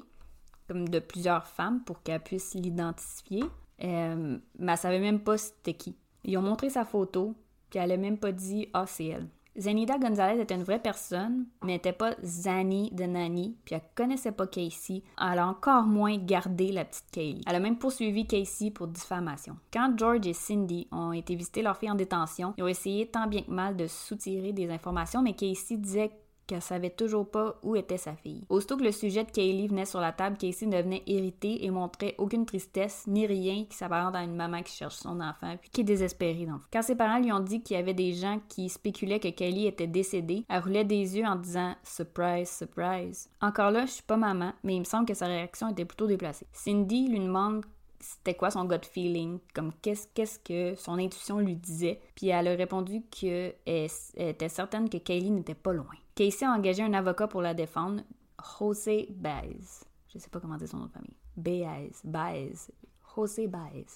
comme 0.66 0.88
de 0.88 1.00
plusieurs 1.00 1.46
femmes, 1.46 1.82
pour 1.84 2.02
qu'elle 2.02 2.22
puisse 2.22 2.54
l'identifier, 2.54 3.44
euh, 3.84 4.38
mais 4.58 4.72
elle 4.72 4.78
savait 4.78 5.00
même 5.00 5.20
pas 5.20 5.36
c'était 5.36 5.74
qui. 5.74 5.98
Ils 6.24 6.38
ont 6.38 6.42
montré 6.42 6.70
sa 6.70 6.86
photo, 6.86 7.34
puis 7.68 7.78
elle 7.78 7.92
a 7.92 7.98
même 7.98 8.16
pas 8.16 8.32
dit 8.32 8.70
«Ah, 8.72 8.86
c'est 8.86 9.04
elle». 9.04 9.28
Zanida 9.60 9.98
Gonzalez 9.98 10.40
était 10.40 10.54
une 10.54 10.62
vraie 10.62 10.78
personne, 10.78 11.44
mais 11.62 11.74
n'était 11.74 11.92
pas 11.92 12.14
Zanny 12.24 12.90
de 12.92 13.04
Nanny, 13.04 13.56
puis 13.64 13.74
elle 13.74 13.82
connaissait 13.94 14.32
pas 14.32 14.46
Casey. 14.46 15.02
Elle 15.20 15.38
a 15.38 15.46
encore 15.46 15.84
moins 15.84 16.16
gardé 16.16 16.72
la 16.72 16.86
petite 16.86 17.10
Kaylee. 17.12 17.44
Elle 17.46 17.56
a 17.56 17.60
même 17.60 17.78
poursuivi 17.78 18.26
Casey 18.26 18.70
pour 18.70 18.88
diffamation. 18.88 19.56
Quand 19.70 19.92
George 19.98 20.26
et 20.26 20.32
Cindy 20.32 20.88
ont 20.90 21.12
été 21.12 21.34
visiter 21.34 21.60
leur 21.60 21.76
fille 21.76 21.90
en 21.90 21.94
détention, 21.94 22.54
ils 22.56 22.64
ont 22.64 22.68
essayé 22.68 23.06
tant 23.06 23.26
bien 23.26 23.42
que 23.42 23.50
mal 23.50 23.76
de 23.76 23.86
soutirer 23.86 24.52
des 24.52 24.70
informations, 24.70 25.20
mais 25.20 25.34
Casey 25.34 25.76
disait 25.76 26.10
qu'elle 26.50 26.62
savait 26.62 26.90
toujours 26.90 27.30
pas 27.30 27.56
où 27.62 27.76
était 27.76 27.96
sa 27.96 28.16
fille. 28.16 28.44
Aussitôt 28.48 28.76
que 28.76 28.82
le 28.82 28.90
sujet 28.90 29.22
de 29.22 29.30
Kaylee 29.30 29.68
venait 29.68 29.84
sur 29.84 30.00
la 30.00 30.10
table, 30.10 30.36
Casey 30.36 30.66
devenait 30.66 31.04
irritée 31.06 31.64
et 31.64 31.70
montrait 31.70 32.16
aucune 32.18 32.44
tristesse 32.44 33.04
ni 33.06 33.24
rien 33.24 33.64
qui 33.64 33.76
s'apparente 33.76 34.16
à 34.16 34.24
une 34.24 34.34
maman 34.34 34.62
qui 34.62 34.74
cherche 34.74 34.96
son 34.96 35.20
enfant 35.20 35.56
puis 35.60 35.70
qui 35.70 35.82
est 35.82 35.84
désespérée. 35.84 36.48
Quand 36.72 36.82
ses 36.82 36.96
parents 36.96 37.20
lui 37.20 37.32
ont 37.32 37.40
dit 37.40 37.62
qu'il 37.62 37.76
y 37.76 37.80
avait 37.80 37.94
des 37.94 38.14
gens 38.14 38.40
qui 38.48 38.68
spéculaient 38.68 39.20
que 39.20 39.28
Kaylee 39.28 39.66
était 39.66 39.86
décédée, 39.86 40.44
elle 40.48 40.62
roulait 40.62 40.84
des 40.84 41.16
yeux 41.16 41.24
en 41.24 41.36
disant 41.36 41.76
Surprise, 41.84 42.50
surprise. 42.50 43.30
Encore 43.40 43.70
là, 43.70 43.86
je 43.86 43.92
suis 43.92 44.02
pas 44.02 44.16
maman, 44.16 44.52
mais 44.64 44.74
il 44.74 44.80
me 44.80 44.84
semble 44.84 45.06
que 45.06 45.14
sa 45.14 45.26
réaction 45.26 45.68
était 45.68 45.84
plutôt 45.84 46.06
déplacée. 46.06 46.46
Cindy 46.52 47.08
lui 47.08 47.20
demande 47.20 47.64
c'était 48.00 48.34
quoi 48.34 48.50
son 48.50 48.64
gut 48.64 48.84
feeling, 48.84 49.38
comme 49.54 49.72
qu'est-ce 49.82 50.08
qu'est-ce 50.14 50.38
que 50.38 50.74
son 50.74 50.98
intuition 50.98 51.38
lui 51.38 51.54
disait? 51.54 52.00
Puis 52.14 52.28
elle 52.28 52.48
a 52.48 52.54
répondu 52.54 53.02
qu'elle 53.10 53.54
était 54.16 54.48
certaine 54.48 54.88
que 54.88 54.96
Kaylee 54.96 55.30
n'était 55.30 55.54
pas 55.54 55.72
loin. 55.72 55.94
Casey 56.14 56.46
a 56.46 56.52
engagé 56.52 56.82
un 56.82 56.94
avocat 56.94 57.28
pour 57.28 57.42
la 57.42 57.54
défendre, 57.54 58.02
José 58.58 59.08
Baez. 59.10 59.84
Je 60.12 60.18
sais 60.18 60.30
pas 60.30 60.40
comment 60.40 60.56
dire 60.56 60.68
son 60.68 60.78
nom 60.78 60.86
de 60.86 60.92
famille. 60.92 61.16
Baez, 61.36 61.92
Baez, 62.04 62.54
José 63.14 63.46
Baez. 63.46 63.86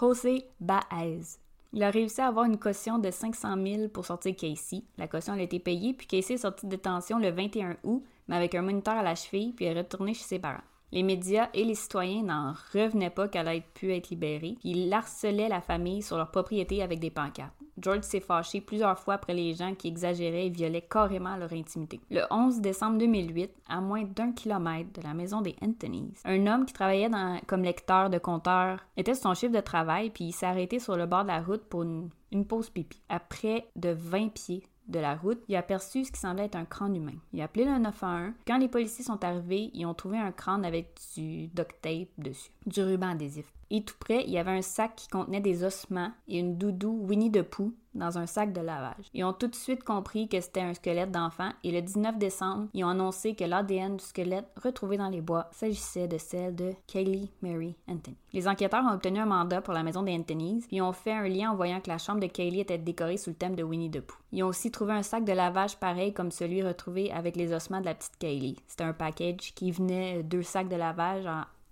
José 0.00 0.44
Baez. 0.60 1.38
Il 1.72 1.82
a 1.82 1.90
réussi 1.90 2.20
à 2.20 2.28
avoir 2.28 2.46
une 2.46 2.58
caution 2.58 2.98
de 2.98 3.10
500 3.10 3.56
000 3.62 3.88
pour 3.88 4.06
sortir 4.06 4.34
Casey. 4.34 4.84
La 4.96 5.06
caution 5.06 5.34
a 5.34 5.40
été 5.40 5.58
payée, 5.58 5.92
puis 5.92 6.06
Casey 6.06 6.34
est 6.34 6.38
sorti 6.38 6.64
de 6.64 6.70
détention 6.70 7.18
le 7.18 7.30
21 7.30 7.76
août, 7.82 8.02
mais 8.26 8.36
avec 8.36 8.54
un 8.54 8.62
moniteur 8.62 8.94
à 8.94 9.02
la 9.02 9.14
cheville, 9.14 9.52
puis 9.52 9.66
est 9.66 9.76
retourné 9.76 10.14
chez 10.14 10.24
ses 10.24 10.38
parents. 10.38 10.62
Les 10.90 11.02
médias 11.02 11.50
et 11.52 11.64
les 11.64 11.74
citoyens 11.74 12.22
n'en 12.22 12.54
revenaient 12.72 13.10
pas 13.10 13.28
qu'elle 13.28 13.48
ait 13.48 13.64
pu 13.74 13.92
être 13.94 14.08
libérée. 14.08 14.56
Ils 14.64 14.92
harcelaient 14.92 15.48
la 15.48 15.60
famille 15.60 16.02
sur 16.02 16.16
leur 16.16 16.30
propriété 16.30 16.82
avec 16.82 16.98
des 16.98 17.10
pancartes. 17.10 17.52
George 17.80 18.02
s'est 18.02 18.20
fâché 18.20 18.60
plusieurs 18.60 18.98
fois 18.98 19.14
après 19.14 19.34
les 19.34 19.54
gens 19.54 19.74
qui 19.74 19.88
exagéraient 19.88 20.46
et 20.46 20.50
violaient 20.50 20.86
carrément 20.88 21.36
leur 21.36 21.52
intimité. 21.52 22.00
Le 22.10 22.22
11 22.30 22.60
décembre 22.60 22.98
2008, 22.98 23.50
à 23.68 23.80
moins 23.80 24.04
d'un 24.04 24.32
kilomètre 24.32 25.00
de 25.00 25.06
la 25.06 25.14
maison 25.14 25.40
des 25.42 25.54
Anthonys, 25.62 26.14
un 26.24 26.46
homme 26.46 26.66
qui 26.66 26.72
travaillait 26.72 27.10
comme 27.46 27.62
lecteur 27.62 28.10
de 28.10 28.18
compteurs 28.18 28.80
était 28.96 29.14
sur 29.14 29.24
son 29.24 29.34
chiffre 29.34 29.52
de 29.52 29.60
travail 29.60 30.10
puis 30.10 30.24
il 30.24 30.32
s'est 30.32 30.46
arrêté 30.46 30.78
sur 30.78 30.96
le 30.96 31.06
bord 31.06 31.22
de 31.22 31.28
la 31.28 31.40
route 31.40 31.62
pour 31.62 31.82
une, 31.82 32.10
pause 32.46 32.70
pipi. 32.70 33.00
Après 33.08 33.68
de 33.76 33.90
20 33.90 34.32
pieds 34.32 34.62
de 34.88 34.98
la 34.98 35.14
route, 35.14 35.40
il 35.48 35.56
a 35.56 35.60
aperçu 35.60 36.04
ce 36.04 36.12
qui 36.12 36.18
semblait 36.18 36.46
être 36.46 36.56
un 36.56 36.64
crâne 36.64 36.96
humain. 36.96 37.18
Il 37.32 37.40
a 37.40 37.44
appelé 37.44 37.64
le 37.64 37.78
911. 37.78 38.32
Quand 38.46 38.58
les 38.58 38.68
policiers 38.68 39.04
sont 39.04 39.22
arrivés, 39.22 39.70
ils 39.74 39.86
ont 39.86 39.94
trouvé 39.94 40.18
un 40.18 40.32
crâne 40.32 40.64
avec 40.64 40.98
du 41.14 41.48
duct 41.48 41.80
tape 41.80 42.08
dessus, 42.16 42.50
du 42.66 42.82
ruban 42.82 43.10
adhésif. 43.10 43.46
Et 43.70 43.84
tout 43.84 43.96
près, 43.98 44.24
il 44.24 44.30
y 44.30 44.38
avait 44.38 44.56
un 44.56 44.62
sac 44.62 44.96
qui 44.96 45.08
contenait 45.08 45.40
des 45.40 45.64
ossements 45.64 46.10
et 46.26 46.38
une 46.38 46.56
doudou 46.56 47.04
Winnie 47.06 47.30
de 47.30 47.42
Pooh 47.42 47.74
dans 47.94 48.18
un 48.18 48.26
sac 48.26 48.52
de 48.52 48.60
lavage. 48.60 49.10
Ils 49.12 49.24
ont 49.24 49.32
tout 49.32 49.48
de 49.48 49.54
suite 49.54 49.84
compris 49.84 50.28
que 50.28 50.40
c'était 50.40 50.60
un 50.60 50.74
squelette 50.74 51.10
d'enfant 51.10 51.50
et 51.64 51.72
le 51.72 51.82
19 51.82 52.18
décembre, 52.18 52.68
ils 52.72 52.84
ont 52.84 52.88
annoncé 52.88 53.34
que 53.34 53.44
l'ADN 53.44 53.96
du 53.96 54.04
squelette 54.04 54.48
retrouvé 54.62 54.96
dans 54.96 55.08
les 55.08 55.20
bois 55.20 55.48
s'agissait 55.52 56.08
de 56.08 56.18
celle 56.18 56.54
de 56.54 56.72
Kaylee 56.86 57.30
Mary 57.42 57.74
Anthony. 57.88 58.16
Les 58.32 58.48
enquêteurs 58.48 58.84
ont 58.84 58.94
obtenu 58.94 59.18
un 59.18 59.26
mandat 59.26 59.60
pour 59.60 59.74
la 59.74 59.82
maison 59.82 60.02
des 60.02 60.14
Anthonys 60.16 60.64
et 60.70 60.80
ont 60.80 60.92
fait 60.92 61.12
un 61.12 61.28
lien 61.28 61.50
en 61.50 61.56
voyant 61.56 61.80
que 61.80 61.90
la 61.90 61.98
chambre 61.98 62.20
de 62.20 62.26
Kaylee 62.26 62.60
était 62.60 62.78
décorée 62.78 63.16
sous 63.16 63.30
le 63.30 63.36
thème 63.36 63.56
de 63.56 63.62
Winnie 63.62 63.90
the 63.90 64.00
Pooh. 64.00 64.18
Ils 64.32 64.44
ont 64.44 64.48
aussi 64.48 64.70
trouvé 64.70 64.92
un 64.92 65.02
sac 65.02 65.24
de 65.24 65.32
lavage 65.32 65.76
pareil 65.78 66.12
comme 66.12 66.30
celui 66.30 66.62
retrouvé 66.62 67.10
avec 67.10 67.36
les 67.36 67.52
ossements 67.52 67.80
de 67.80 67.86
la 67.86 67.94
petite 67.94 68.18
Kaylee. 68.18 68.56
C'était 68.66 68.84
un 68.84 68.92
package 68.92 69.54
qui 69.54 69.70
venait 69.72 70.22
deux 70.22 70.42
sacs 70.42 70.68
de 70.68 70.76
lavage 70.76 71.26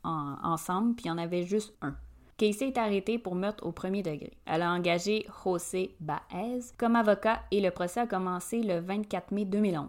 ensemble, 0.06 0.94
puis 0.94 1.06
il 1.06 1.08
y 1.08 1.10
en 1.10 1.18
avait 1.18 1.44
juste 1.44 1.74
un. 1.82 1.94
Casey 2.36 2.68
est 2.68 2.78
arrêtée 2.78 3.18
pour 3.18 3.34
meurtre 3.34 3.64
au 3.64 3.72
premier 3.72 4.02
degré. 4.02 4.32
Elle 4.44 4.60
a 4.60 4.70
engagé 4.70 5.26
José 5.42 5.96
Baez 6.00 6.60
comme 6.76 6.96
avocat 6.96 7.42
et 7.50 7.62
le 7.62 7.70
procès 7.70 8.00
a 8.00 8.06
commencé 8.06 8.62
le 8.62 8.80
24 8.80 9.32
mai 9.32 9.46
2011. 9.46 9.88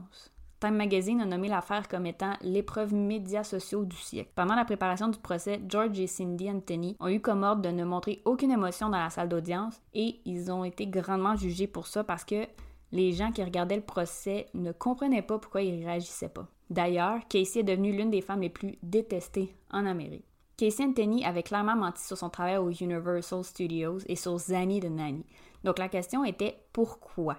Time 0.60 0.76
Magazine 0.76 1.22
a 1.22 1.26
nommé 1.26 1.50
l'affaire 1.50 1.88
comme 1.88 2.08
étant 2.08 2.34
l'épreuve 2.42 2.94
médias 2.94 3.44
sociaux 3.44 3.86
du 3.86 3.98
siècle. 3.98 4.32
Pendant 4.34 4.56
la 4.56 4.66
préparation 4.66 5.08
du 5.08 5.20
procès, 5.20 5.62
George 5.68 6.00
et 6.00 6.08
Cindy 6.08 6.50
Anthony 6.50 6.96
ont 7.00 7.10
eu 7.10 7.20
comme 7.20 7.44
ordre 7.44 7.62
de 7.62 7.70
ne 7.70 7.84
montrer 7.84 8.22
aucune 8.26 8.52
émotion 8.52 8.90
dans 8.90 8.98
la 8.98 9.12
salle 9.12 9.30
d'audience 9.30 9.80
et 9.94 10.20
ils 10.26 10.50
ont 10.52 10.64
été 10.64 10.88
grandement 10.88 11.36
jugés 11.36 11.68
pour 11.68 11.86
ça 11.86 12.04
parce 12.04 12.24
que 12.24 12.48
les 12.92 13.12
gens 13.12 13.32
qui 13.32 13.44
regardaient 13.44 13.76
le 13.76 13.82
procès 13.82 14.48
ne 14.54 14.72
comprenaient 14.72 15.22
pas 15.22 15.38
pourquoi 15.38 15.62
ils 15.62 15.86
réagissaient 15.86 16.30
pas. 16.30 16.48
D'ailleurs, 16.70 17.20
Casey 17.30 17.62
est 17.62 17.64
devenue 17.64 17.96
l'une 17.96 18.12
des 18.12 18.22
femmes 18.22 18.42
les 18.42 18.50
plus 18.50 18.78
détestées 18.84 19.56
en 19.72 19.86
Amérique. 19.86 20.26
Casey 20.58 20.84
Anthony 20.84 21.24
avait 21.24 21.44
clairement 21.44 21.76
menti 21.76 22.04
sur 22.04 22.18
son 22.18 22.30
travail 22.30 22.58
aux 22.58 22.72
Universal 22.72 23.44
Studios 23.44 24.00
et 24.08 24.16
sur 24.16 24.38
Zanny 24.38 24.80
de 24.80 24.90
Nanny. 24.90 25.26
Donc 25.64 25.78
la 25.78 25.88
question 25.88 26.24
était 26.26 26.58
pourquoi? 26.74 27.38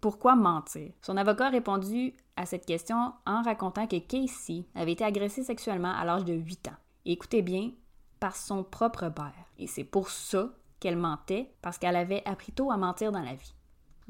Pourquoi 0.00 0.36
mentir? 0.36 0.92
Son 1.02 1.16
avocat 1.16 1.46
a 1.46 1.50
répondu 1.50 2.14
à 2.36 2.46
cette 2.46 2.66
question 2.66 3.12
en 3.26 3.42
racontant 3.42 3.86
que 3.86 3.98
Casey 3.98 4.64
avait 4.74 4.92
été 4.92 5.04
agressée 5.04 5.42
sexuellement 5.42 5.92
à 5.92 6.04
l'âge 6.04 6.24
de 6.24 6.34
8 6.34 6.68
ans. 6.68 6.76
écoutez 7.04 7.42
bien, 7.42 7.72
par 8.20 8.36
son 8.36 8.62
propre 8.62 9.08
père. 9.08 9.32
Et 9.58 9.66
c'est 9.66 9.84
pour 9.84 10.10
ça 10.10 10.50
qu'elle 10.78 10.96
mentait, 10.96 11.52
parce 11.62 11.78
qu'elle 11.78 11.96
avait 11.96 12.22
appris 12.26 12.52
tôt 12.52 12.70
à 12.70 12.76
mentir 12.76 13.12
dans 13.12 13.22
la 13.22 13.34
vie. 13.34 13.54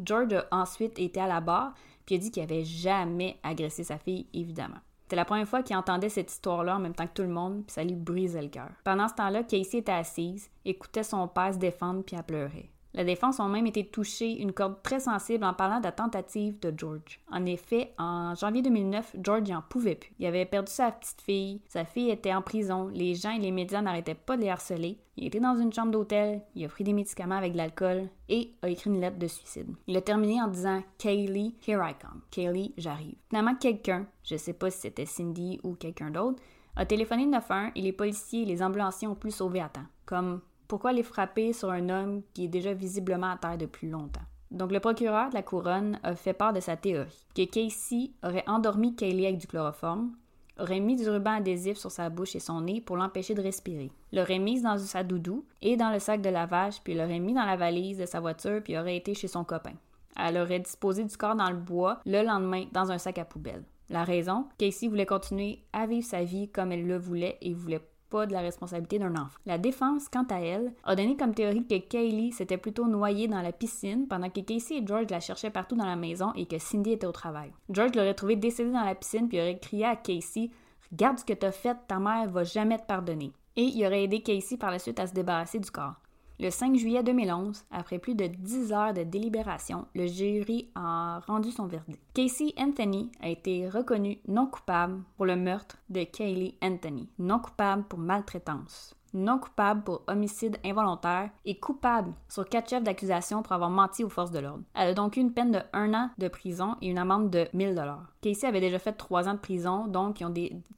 George 0.03 0.33
a 0.33 0.47
ensuite 0.51 0.99
été 0.99 1.21
à 1.21 1.27
la 1.27 1.41
barre, 1.41 1.75
puis 2.09 2.15
a 2.15 2.19
dit 2.19 2.31
qu'il 2.31 2.43
n'avait 2.43 2.65
jamais 2.65 3.37
agressé 3.43 3.85
sa 3.85 3.99
fille, 3.99 4.27
évidemment. 4.33 4.79
C'était 5.03 5.17
la 5.17 5.27
première 5.27 5.47
fois 5.47 5.63
qu'il 5.63 5.77
entendait 5.77 6.09
cette 6.09 6.33
histoire-là 6.33 6.77
en 6.77 6.79
même 6.79 6.95
temps 6.95 7.07
que 7.07 7.13
tout 7.13 7.23
le 7.23 7.29
monde, 7.29 7.65
puis 7.67 7.75
ça 7.75 7.85
lui 7.85 7.97
brisait 7.97 8.41
le 8.41 8.49
cœur. 8.49 8.71
Pendant 8.83 9.09
ce 9.09 9.15
temps-là, 9.15 9.43
Casey 9.43 9.81
était 9.81 9.93
assise, 9.93 10.49
écoutait 10.65 11.03
son 11.03 11.29
père 11.29 11.53
se 11.53 11.59
défendre, 11.59 12.03
puis 12.03 12.17
elle 12.17 12.23
pleurait. 12.23 12.71
La 12.95 13.05
défense 13.05 13.39
a 13.39 13.47
même 13.47 13.67
été 13.67 13.85
touchée 13.85 14.41
une 14.41 14.53
corde 14.53 14.83
très 14.83 15.01
sensible 15.01 15.45
en 15.45 15.53
parlant 15.53 15.79
de 15.79 15.85
la 15.85 15.93
tentative 15.93 16.59
de 16.61 16.73
George. 16.77 17.21
En 17.31 17.45
effet, 17.45 17.93
en 17.99 18.35
janvier 18.35 18.63
2009, 18.63 19.17
George 19.23 19.49
n'en 19.51 19.63
pouvait 19.63 19.95
plus. 19.95 20.13
Il 20.19 20.27
avait 20.27 20.47
perdu 20.47 20.73
sa 20.73 20.91
petite 20.91 21.21
fille, 21.21 21.61
sa 21.69 21.85
fille 21.85 22.11
était 22.11 22.35
en 22.35 22.43
prison, 22.43 22.89
les 22.89 23.15
gens 23.15 23.31
et 23.31 23.39
les 23.39 23.51
médias 23.51 23.83
n'arrêtaient 23.83 24.15
pas 24.15 24.37
de 24.37 24.43
les 24.43 24.49
harceler. 24.49 24.99
Il 25.17 25.27
était 25.27 25.41
dans 25.41 25.57
une 25.57 25.73
chambre 25.73 25.91
d'hôtel, 25.91 26.43
il 26.55 26.65
a 26.65 26.69
pris 26.69 26.85
des 26.85 26.93
médicaments 26.93 27.37
avec 27.37 27.53
de 27.53 27.59
l'alcool 27.59 28.09
et 28.29 28.53
a 28.63 28.69
écrit 28.69 28.89
une 28.89 29.01
lettre 29.01 29.19
de 29.19 29.27
suicide. 29.27 29.69
Il 29.87 29.97
a 29.97 30.01
terminé 30.01 30.41
en 30.41 30.49
disant 30.49 30.83
Kaylee, 30.97 31.57
here 31.67 31.83
I 31.85 31.95
come. 32.01 32.23
Kaylee, 32.31 32.73
j'arrive. 32.79 33.17
Finalement, 33.29 33.57
quelqu'un, 33.57 34.07
je 34.25 34.37
sais 34.37 34.53
pas 34.53 34.71
si 34.71 34.81
c'était 34.81 35.07
Cindy 35.07 35.61
ou 35.63 35.75
quelqu'un 35.75 36.11
d'autre, 36.11 36.41
a 36.77 36.87
téléphoné 36.87 37.27
911 37.27 37.73
et 37.75 37.83
les 37.83 37.93
policiers 37.93 38.43
et 38.43 38.47
les 38.47 38.63
ambulanciers 38.63 39.09
ont 39.09 39.17
pu 39.17 39.31
sauver 39.33 39.61
à 39.61 39.69
temps. 39.69 39.87
Comme 40.07 40.41
pourquoi 40.69 40.93
les 40.93 41.03
frapper 41.03 41.55
sur 41.55 41.71
un 41.71 41.89
homme 41.89 42.23
qui 42.35 42.45
est 42.45 42.49
déjà 42.49 42.75
visiblement 42.75 43.31
à 43.31 43.39
terre 43.39 43.59
depuis 43.59 43.89
longtemps? 43.89 44.21
Donc, 44.51 44.71
le 44.71 44.81
procureur 44.81 45.31
de 45.31 45.35
la 45.35 45.43
couronne 45.43 45.99
a 46.03 46.15
fait 46.15 46.33
part 46.35 46.53
de 46.53 46.61
sa 46.61 46.77
théorie, 46.77 47.27
que 47.35 47.45
Casey 47.45 48.11
aurait 48.23 48.45
endormi 48.47 48.95
Kaylee 48.95 49.27
avec 49.27 49.39
du 49.39 49.47
chloroforme, 49.47 50.13
aurait 50.59 50.81
mis 50.81 50.97
du 50.97 51.09
ruban 51.09 51.37
adhésif 51.37 51.79
sur 51.79 51.91
sa 51.91 52.11
bouche 52.11 52.37
et 52.37 52.41
son 52.41 52.63
nez 52.63 52.81
pour 52.81 52.97
l'empêcher 52.97 53.35
de 53.35 53.43
respirer, 53.43 53.91
l'aurait 54.13 54.39
mise 54.39 54.63
dans 54.63 54.79
sa 54.79 55.05
doudou 55.05 55.45
et 55.63 55.77
dans 55.77 55.91
le 55.91 55.99
sac 55.99 56.21
de 56.21 56.31
lavage, 56.31 56.83
puis 56.83 56.95
l'aurait 56.95 57.19
mis 57.19 57.35
dans 57.35 57.45
la 57.45 57.57
valise 57.57 57.99
de 57.99 58.07
sa 58.07 58.21
voiture, 58.21 58.63
puis 58.63 58.79
aurait 58.79 58.97
été 58.97 59.15
chez 59.15 59.29
son 59.29 59.45
copain. 59.45 59.75
Elle 60.19 60.39
aurait 60.39 60.61
disposé 60.61 61.05
du 61.05 61.17
corps 61.17 61.37
dans 61.37 61.51
le 61.51 61.57
bois 61.57 62.01
le 62.05 62.23
lendemain 62.23 62.65
dans 62.73 62.91
un 62.91 62.99
sac 62.99 63.19
à 63.19 63.25
poubelle. 63.25 63.65
La 63.89 64.05
raison, 64.05 64.47
Casey 64.59 64.89
voulait 64.89 65.07
continuer 65.07 65.63
à 65.73 65.87
vivre 65.87 66.07
sa 66.07 66.25
vie 66.25 66.49
comme 66.49 66.73
elle 66.73 66.87
le 66.87 66.99
voulait 66.99 67.39
et 67.41 67.55
voulait 67.55 67.81
pas 68.11 68.27
de 68.27 68.33
la 68.33 68.41
responsabilité 68.41 68.99
d'un 68.99 69.15
enfant. 69.15 69.39
La 69.47 69.59
défense, 69.59 70.09
quant 70.09 70.27
à 70.31 70.41
elle, 70.41 70.73
a 70.85 70.97
donné 70.97 71.17
comme 71.17 71.35
théorie 71.35 71.67
que 71.67 71.79
Kaylee 71.79 72.33
s'était 72.33 72.57
plutôt 72.57 72.87
noyée 72.87 73.29
dans 73.29 73.43
la 73.43 73.53
piscine 73.53 74.07
pendant 74.09 74.31
que 74.31 74.41
Casey 74.41 74.79
et 74.79 74.87
George 74.87 75.11
la 75.11 75.21
cherchaient 75.21 75.51
partout 75.51 75.77
dans 75.77 75.87
la 75.87 75.97
maison 75.97 76.33
et 76.35 76.47
que 76.47 76.59
Cindy 76.59 76.93
était 76.93 77.07
au 77.07 77.13
travail. 77.13 77.53
George 77.71 77.95
l'aurait 77.95 78.15
trouvée 78.15 78.37
décédée 78.37 78.73
dans 78.73 78.85
la 78.85 78.95
piscine 78.95 79.29
puis 79.29 79.41
aurait 79.41 79.59
crié 79.59 79.85
à 79.85 79.97
Casey 79.97 80.51
Regarde 80.91 81.19
ce 81.19 81.25
que 81.25 81.35
t'as 81.35 81.53
fait, 81.53 81.77
ta 81.87 81.99
mère 81.99 82.31
va 82.31 82.45
jamais 82.45 82.79
te 82.79 82.87
pardonner. 82.87 83.33
Et 83.57 83.63
il 83.65 83.87
aurait 83.87 84.05
aidé 84.05 84.23
Casey 84.23 84.57
par 84.57 84.71
la 84.71 84.79
suite 84.79 85.01
à 85.01 85.07
se 85.07 85.13
débarrasser 85.13 85.59
du 85.59 85.71
corps. 85.71 86.01
Le 86.41 86.51
5 86.51 86.77
juillet 86.77 87.03
2011, 87.03 87.65
après 87.73 87.99
plus 87.99 88.15
de 88.15 88.27
10 88.27 88.73
heures 88.73 88.95
de 88.95 89.03
délibération, 89.03 89.87
le 89.97 90.07
jury 90.07 90.71
a 90.77 91.19
rendu 91.27 91.51
son 91.51 91.67
verdict. 91.67 92.01
Casey 92.15 92.55
Anthony 92.57 93.11
a 93.21 93.29
été 93.29 93.69
reconnu 93.69 94.19
non 94.29 94.47
coupable 94.47 95.03
pour 95.17 95.27
le 95.27 95.35
meurtre 95.35 95.79
de 95.91 96.05
Kaylee 96.05 96.55
Anthony, 96.63 97.09
non 97.19 97.41
coupable 97.41 97.83
pour 97.89 97.99
maltraitance, 97.99 98.95
non 99.15 99.41
coupable 99.41 99.83
pour 99.83 100.05
homicide 100.07 100.59
involontaire 100.65 101.31
et 101.45 101.59
coupable 101.59 102.13
sur 102.29 102.49
quatre 102.49 102.71
chefs 102.71 102.85
d'accusation 102.85 103.43
pour 103.43 103.55
avoir 103.55 103.71
menti 103.71 104.05
aux 104.05 104.09
forces 104.09 104.31
de 104.31 104.39
l'ordre. 104.39 104.63
Elle 104.75 104.91
a 104.91 104.95
donc 104.95 105.17
eu 105.17 105.21
une 105.21 105.33
peine 105.33 105.51
de 105.51 105.61
un 105.73 105.93
an 105.93 106.11
de 106.19 106.29
prison 106.29 106.77
et 106.81 106.89
une 106.89 106.99
amende 106.99 107.31
de 107.31 107.49
1000 107.53 107.75
dollars. 107.75 108.13
Casey 108.21 108.47
avait 108.47 108.61
déjà 108.61 108.79
fait 108.79 108.93
trois 108.93 109.29
ans 109.29 109.35
de 109.35 109.41
prison, 109.41 109.89
donc 109.89 110.21
ils 110.21 110.25
ont, 110.25 110.35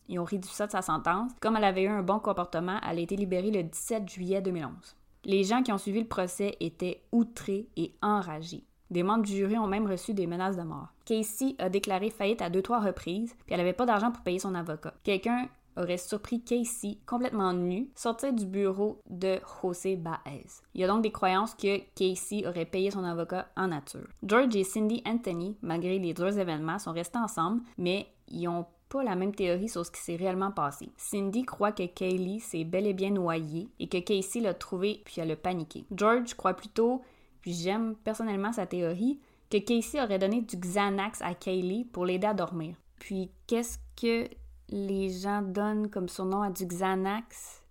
ils 0.08 0.18
ont 0.18 0.24
réduit 0.24 0.50
ça 0.50 0.66
de 0.66 0.72
sa 0.72 0.80
sentence. 0.80 1.32
Comme 1.38 1.58
elle 1.58 1.64
avait 1.64 1.82
eu 1.82 1.88
un 1.88 2.02
bon 2.02 2.18
comportement, 2.18 2.80
elle 2.88 2.98
a 2.98 3.02
été 3.02 3.14
libérée 3.14 3.50
le 3.50 3.64
17 3.64 4.08
juillet 4.08 4.40
2011. 4.40 4.96
Les 5.24 5.44
gens 5.44 5.62
qui 5.62 5.72
ont 5.72 5.78
suivi 5.78 6.00
le 6.00 6.08
procès 6.08 6.56
étaient 6.60 7.02
outrés 7.12 7.68
et 7.76 7.92
enragés. 8.02 8.64
Des 8.90 9.02
membres 9.02 9.24
du 9.24 9.36
jury 9.36 9.56
ont 9.56 9.68
même 9.68 9.86
reçu 9.86 10.14
des 10.14 10.26
menaces 10.26 10.56
de 10.56 10.62
mort. 10.62 10.88
Casey 11.04 11.54
a 11.58 11.68
déclaré 11.68 12.10
faillite 12.10 12.42
à 12.42 12.50
deux 12.50 12.62
trois 12.62 12.80
reprises, 12.80 13.34
puis 13.44 13.54
elle 13.54 13.58
n'avait 13.58 13.72
pas 13.72 13.86
d'argent 13.86 14.10
pour 14.10 14.22
payer 14.22 14.40
son 14.40 14.54
avocat. 14.54 14.94
Quelqu'un 15.04 15.48
aurait 15.76 15.96
surpris 15.96 16.42
Casey 16.42 16.98
complètement 17.06 17.52
nu 17.52 17.88
sortir 17.94 18.32
du 18.32 18.46
bureau 18.46 19.00
de 19.08 19.38
José 19.62 19.96
Baez. 19.96 20.46
Il 20.74 20.80
y 20.80 20.84
a 20.84 20.88
donc 20.88 21.02
des 21.02 21.12
croyances 21.12 21.54
que 21.54 21.78
Casey 21.94 22.46
aurait 22.46 22.64
payé 22.64 22.90
son 22.90 23.04
avocat 23.04 23.48
en 23.56 23.68
nature. 23.68 24.08
George 24.24 24.56
et 24.56 24.64
Cindy 24.64 25.02
Anthony, 25.06 25.56
malgré 25.62 25.98
les 25.98 26.12
deux 26.12 26.38
événements, 26.38 26.78
sont 26.78 26.92
restés 26.92 27.18
ensemble, 27.18 27.62
mais 27.78 28.08
ils 28.28 28.48
ont 28.48 28.66
pas 28.90 29.02
la 29.02 29.14
même 29.14 29.34
théorie 29.34 29.68
sur 29.68 29.86
ce 29.86 29.90
qui 29.90 30.00
s'est 30.00 30.16
réellement 30.16 30.50
passé. 30.50 30.90
Cindy 30.96 31.44
croit 31.44 31.72
que 31.72 31.86
Kaylee 31.86 32.40
s'est 32.40 32.64
bel 32.64 32.86
et 32.86 32.92
bien 32.92 33.10
noyée 33.10 33.68
et 33.78 33.88
que 33.88 33.98
Casey 33.98 34.40
l'a 34.40 34.52
trouvé 34.52 35.00
puis 35.04 35.20
elle 35.20 35.30
a 35.30 35.36
paniqué. 35.36 35.86
George 35.92 36.34
croit 36.34 36.54
plutôt, 36.54 37.00
puis 37.40 37.54
j'aime 37.54 37.94
personnellement 38.04 38.52
sa 38.52 38.66
théorie, 38.66 39.20
que 39.48 39.58
Casey 39.58 40.02
aurait 40.02 40.18
donné 40.18 40.42
du 40.42 40.56
Xanax 40.56 41.22
à 41.22 41.34
Kaylee 41.34 41.84
pour 41.84 42.04
l'aider 42.04 42.26
à 42.26 42.34
dormir. 42.34 42.76
Puis 42.98 43.30
qu'est-ce 43.46 43.78
que 43.96 44.28
les 44.68 45.10
gens 45.10 45.42
donnent 45.42 45.88
comme 45.88 46.08
surnom 46.08 46.42
à 46.42 46.50
du 46.50 46.66
Xanax, 46.66 47.62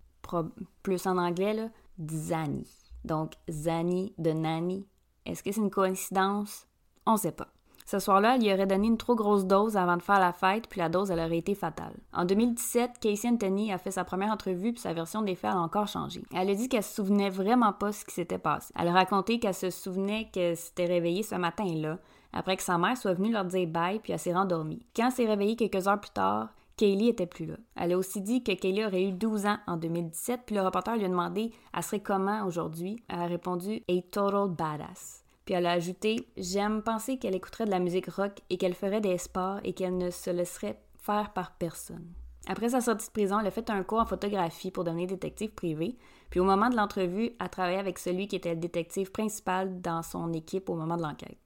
plus 0.84 1.05
en 1.05 1.17
anglais, 1.17 1.53
là, 1.53 1.69
Zani. 2.10 2.67
Donc, 3.03 3.34
Zani 3.49 4.13
de 4.17 4.32
Nani. 4.32 4.86
Est-ce 5.25 5.43
que 5.43 5.51
c'est 5.51 5.62
une 5.62 5.69
coïncidence? 5.69 6.67
On 7.05 7.17
sait 7.17 7.32
pas. 7.32 7.47
Ce 7.89 7.97
soir-là, 7.97 8.36
elle 8.36 8.43
lui 8.43 8.54
aurait 8.54 8.67
donné 8.67 8.86
une 8.86 8.99
trop 8.99 9.15
grosse 9.15 9.45
dose 9.45 9.75
avant 9.75 9.97
de 9.97 10.04
faire 10.04 10.19
la 10.19 10.32
fête, 10.32 10.67
puis 10.69 10.80
la 10.80 10.89
dose, 10.89 11.10
elle 11.10 11.21
aurait 11.21 11.39
été 11.39 11.56
fatale. 11.56 11.95
En 12.13 12.23
2017, 12.23 12.99
Casey 13.02 13.28
Anthony 13.28 13.73
a 13.73 13.80
fait 13.80 13.89
sa 13.89 14.04
première 14.04 14.32
entrevue, 14.32 14.73
puis 14.73 14.82
sa 14.82 14.93
version 14.93 15.23
des 15.23 15.34
faits 15.34 15.54
a 15.54 15.58
encore 15.58 15.88
changé. 15.88 16.21
Elle 16.32 16.52
a 16.52 16.54
dit 16.54 16.69
qu'elle 16.69 16.84
se 16.84 16.93
souvenait 16.93 17.32
vraiment 17.32 17.73
pas 17.73 17.91
ce 17.91 18.06
qui 18.06 18.13
s'était 18.13 18.38
passé. 18.38 18.71
Elle 18.78 18.89
a 18.89 18.93
raconté 18.93 19.39
qu'elle 19.39 19.56
se 19.56 19.71
souvenait 19.71 20.30
qu'elle 20.32 20.56
s'était 20.56 20.86
réveillée 20.86 21.23
ce 21.23 21.34
matin-là, 21.34 21.97
après 22.32 22.58
que 22.58 22.62
sa 22.62 22.78
mère 22.78 22.95
soit 22.95 23.15
venue 23.15 23.32
leur 23.32 23.45
dire 23.45 23.67
bye, 23.67 23.97
puis 23.97 24.13
elle 24.13 24.19
s'est 24.19 24.36
rendormie. 24.36 24.86
Quand 24.95 25.08
elle 25.08 25.12
s'est 25.12 25.25
réveillée 25.25 25.56
quelques 25.56 25.88
heures 25.88 25.99
plus 25.99 26.12
tard, 26.12 26.49
Kaylee 26.78 27.10
était 27.10 27.25
plus 27.25 27.47
là. 27.47 27.56
Elle 27.75 27.93
a 27.93 27.97
aussi 27.97 28.21
dit 28.21 28.43
que 28.43 28.52
Kaylee 28.52 28.86
aurait 28.86 29.06
eu 29.06 29.13
12 29.13 29.47
ans 29.47 29.58
en 29.65 29.78
2017, 29.78 30.41
puis 30.45 30.56
le 30.56 30.62
reporter 30.62 30.95
lui 30.95 31.06
a 31.06 31.10
demandé 31.10 31.52
elle 31.75 31.82
serait 31.82 32.02
comment 32.02 32.45
aujourd'hui. 32.45 33.02
Elle 33.08 33.21
a 33.21 33.25
répondu 33.25 33.82
a 33.89 34.02
total 34.12 34.49
badass. 34.49 35.18
Puis 35.49 35.55
elle 35.55 35.65
a 35.65 35.71
ajouté 35.71 36.27
J'aime 36.38 36.83
penser 36.83 37.17
qu'elle 37.17 37.33
écouterait 37.33 37.65
de 37.65 37.71
la 37.71 37.79
musique 37.79 38.05
rock 38.05 38.33
et 38.51 38.57
qu'elle 38.57 38.75
ferait 38.75 39.01
des 39.01 39.17
sports 39.17 39.59
et 39.63 39.73
qu'elle 39.73 39.97
ne 39.97 40.12
se 40.12 40.29
laisserait 40.29 40.79
faire 40.99 41.33
par 41.33 41.53
personne. 41.53 42.05
Après 42.47 42.69
sa 42.69 42.81
sortie 42.81 43.07
de 43.07 43.12
prison, 43.12 43.39
elle 43.39 43.47
a 43.47 43.49
fait 43.49 43.71
un 43.71 43.81
cours 43.81 44.01
en 44.01 44.05
photographie 44.05 44.69
pour 44.69 44.83
devenir 44.83 45.07
détective 45.07 45.49
privé. 45.49 45.97
Puis 46.29 46.39
au 46.39 46.43
moment 46.43 46.69
de 46.69 46.75
l'entrevue, 46.75 47.29
elle 47.29 47.35
a 47.39 47.49
travaillé 47.49 47.79
avec 47.79 47.97
celui 47.97 48.27
qui 48.27 48.35
était 48.35 48.53
le 48.53 48.59
détective 48.59 49.12
principal 49.12 49.81
dans 49.81 50.03
son 50.03 50.31
équipe 50.33 50.69
au 50.69 50.75
moment 50.75 50.97
de 50.97 51.01
l'enquête. 51.01 51.39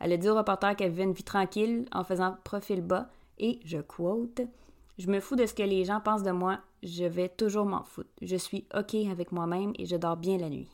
Elle 0.00 0.12
a 0.12 0.18
dit 0.18 0.28
au 0.28 0.36
reporter 0.36 0.76
qu'elle 0.76 0.90
vivait 0.90 1.04
une 1.04 1.14
vie 1.14 1.22
tranquille 1.22 1.86
en 1.92 2.04
faisant 2.04 2.36
profil 2.44 2.82
bas 2.82 3.08
et, 3.38 3.60
je 3.64 3.78
quote, 3.78 4.42
je 4.98 5.06
me 5.06 5.18
fous 5.18 5.34
de 5.34 5.46
ce 5.46 5.54
que 5.54 5.62
les 5.62 5.86
gens 5.86 6.02
pensent 6.02 6.22
de 6.22 6.30
moi, 6.30 6.58
je 6.82 7.04
vais 7.04 7.30
toujours 7.30 7.64
m'en 7.64 7.84
foutre. 7.84 8.10
Je 8.20 8.36
suis 8.36 8.66
OK 8.76 8.94
avec 9.10 9.32
moi-même 9.32 9.72
et 9.78 9.86
je 9.86 9.96
dors 9.96 10.18
bien 10.18 10.36
la 10.36 10.50
nuit. 10.50 10.68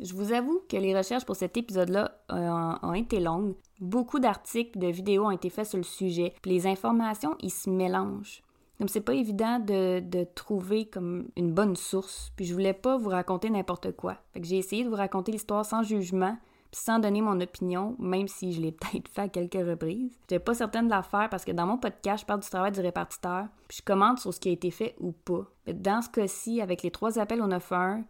Je 0.00 0.12
vous 0.14 0.32
avoue 0.32 0.60
que 0.68 0.76
les 0.76 0.96
recherches 0.96 1.24
pour 1.24 1.36
cet 1.36 1.56
épisode-là 1.56 2.18
euh, 2.32 2.72
ont, 2.82 2.94
été 2.94 3.20
longues. 3.20 3.54
Beaucoup 3.80 4.18
d'articles, 4.18 4.78
de 4.78 4.88
vidéos 4.88 5.26
ont 5.26 5.30
été 5.30 5.50
faits 5.50 5.68
sur 5.68 5.78
le 5.78 5.84
sujet. 5.84 6.34
Puis 6.42 6.50
les 6.50 6.66
informations, 6.66 7.36
ils 7.40 7.52
se 7.52 7.70
mélangent. 7.70 8.42
Comme 8.78 8.88
c'est 8.88 9.00
pas 9.00 9.14
évident 9.14 9.60
de, 9.60 10.24
trouver 10.34 10.86
comme 10.86 11.28
une 11.36 11.52
bonne 11.52 11.76
source. 11.76 12.32
Puis 12.34 12.44
je 12.44 12.52
voulais 12.52 12.72
pas 12.72 12.96
vous 12.96 13.10
raconter 13.10 13.50
n'importe 13.50 13.92
quoi. 13.92 14.16
Fait 14.32 14.40
que 14.40 14.46
j'ai 14.46 14.58
essayé 14.58 14.82
de 14.82 14.88
vous 14.88 14.96
raconter 14.96 15.30
l'histoire 15.30 15.64
sans 15.64 15.84
jugement, 15.84 16.36
sans 16.72 16.98
donner 16.98 17.22
mon 17.22 17.40
opinion, 17.40 17.94
même 18.00 18.26
si 18.26 18.52
je 18.52 18.60
l'ai 18.60 18.72
peut-être 18.72 19.08
fait 19.08 19.22
à 19.22 19.28
quelques 19.28 19.54
reprises. 19.54 20.18
J'étais 20.22 20.40
pas 20.40 20.54
certaine 20.54 20.86
de 20.86 20.90
la 20.90 21.04
faire 21.04 21.28
parce 21.30 21.44
que 21.44 21.52
dans 21.52 21.66
mon 21.66 21.78
podcast, 21.78 22.22
je 22.22 22.26
parle 22.26 22.40
du 22.40 22.50
travail 22.50 22.72
du 22.72 22.80
répartiteur, 22.80 23.46
puis 23.68 23.78
je 23.78 23.84
commente 23.84 24.18
sur 24.18 24.34
ce 24.34 24.40
qui 24.40 24.48
a 24.48 24.52
été 24.52 24.72
fait 24.72 24.96
ou 24.98 25.12
pas. 25.12 25.46
Mais 25.68 25.72
dans 25.72 26.02
ce 26.02 26.08
cas-ci, 26.08 26.60
avec 26.60 26.82
les 26.82 26.90
trois 26.90 27.20
appels 27.20 27.42
au 27.42 27.46
911, 27.46 28.02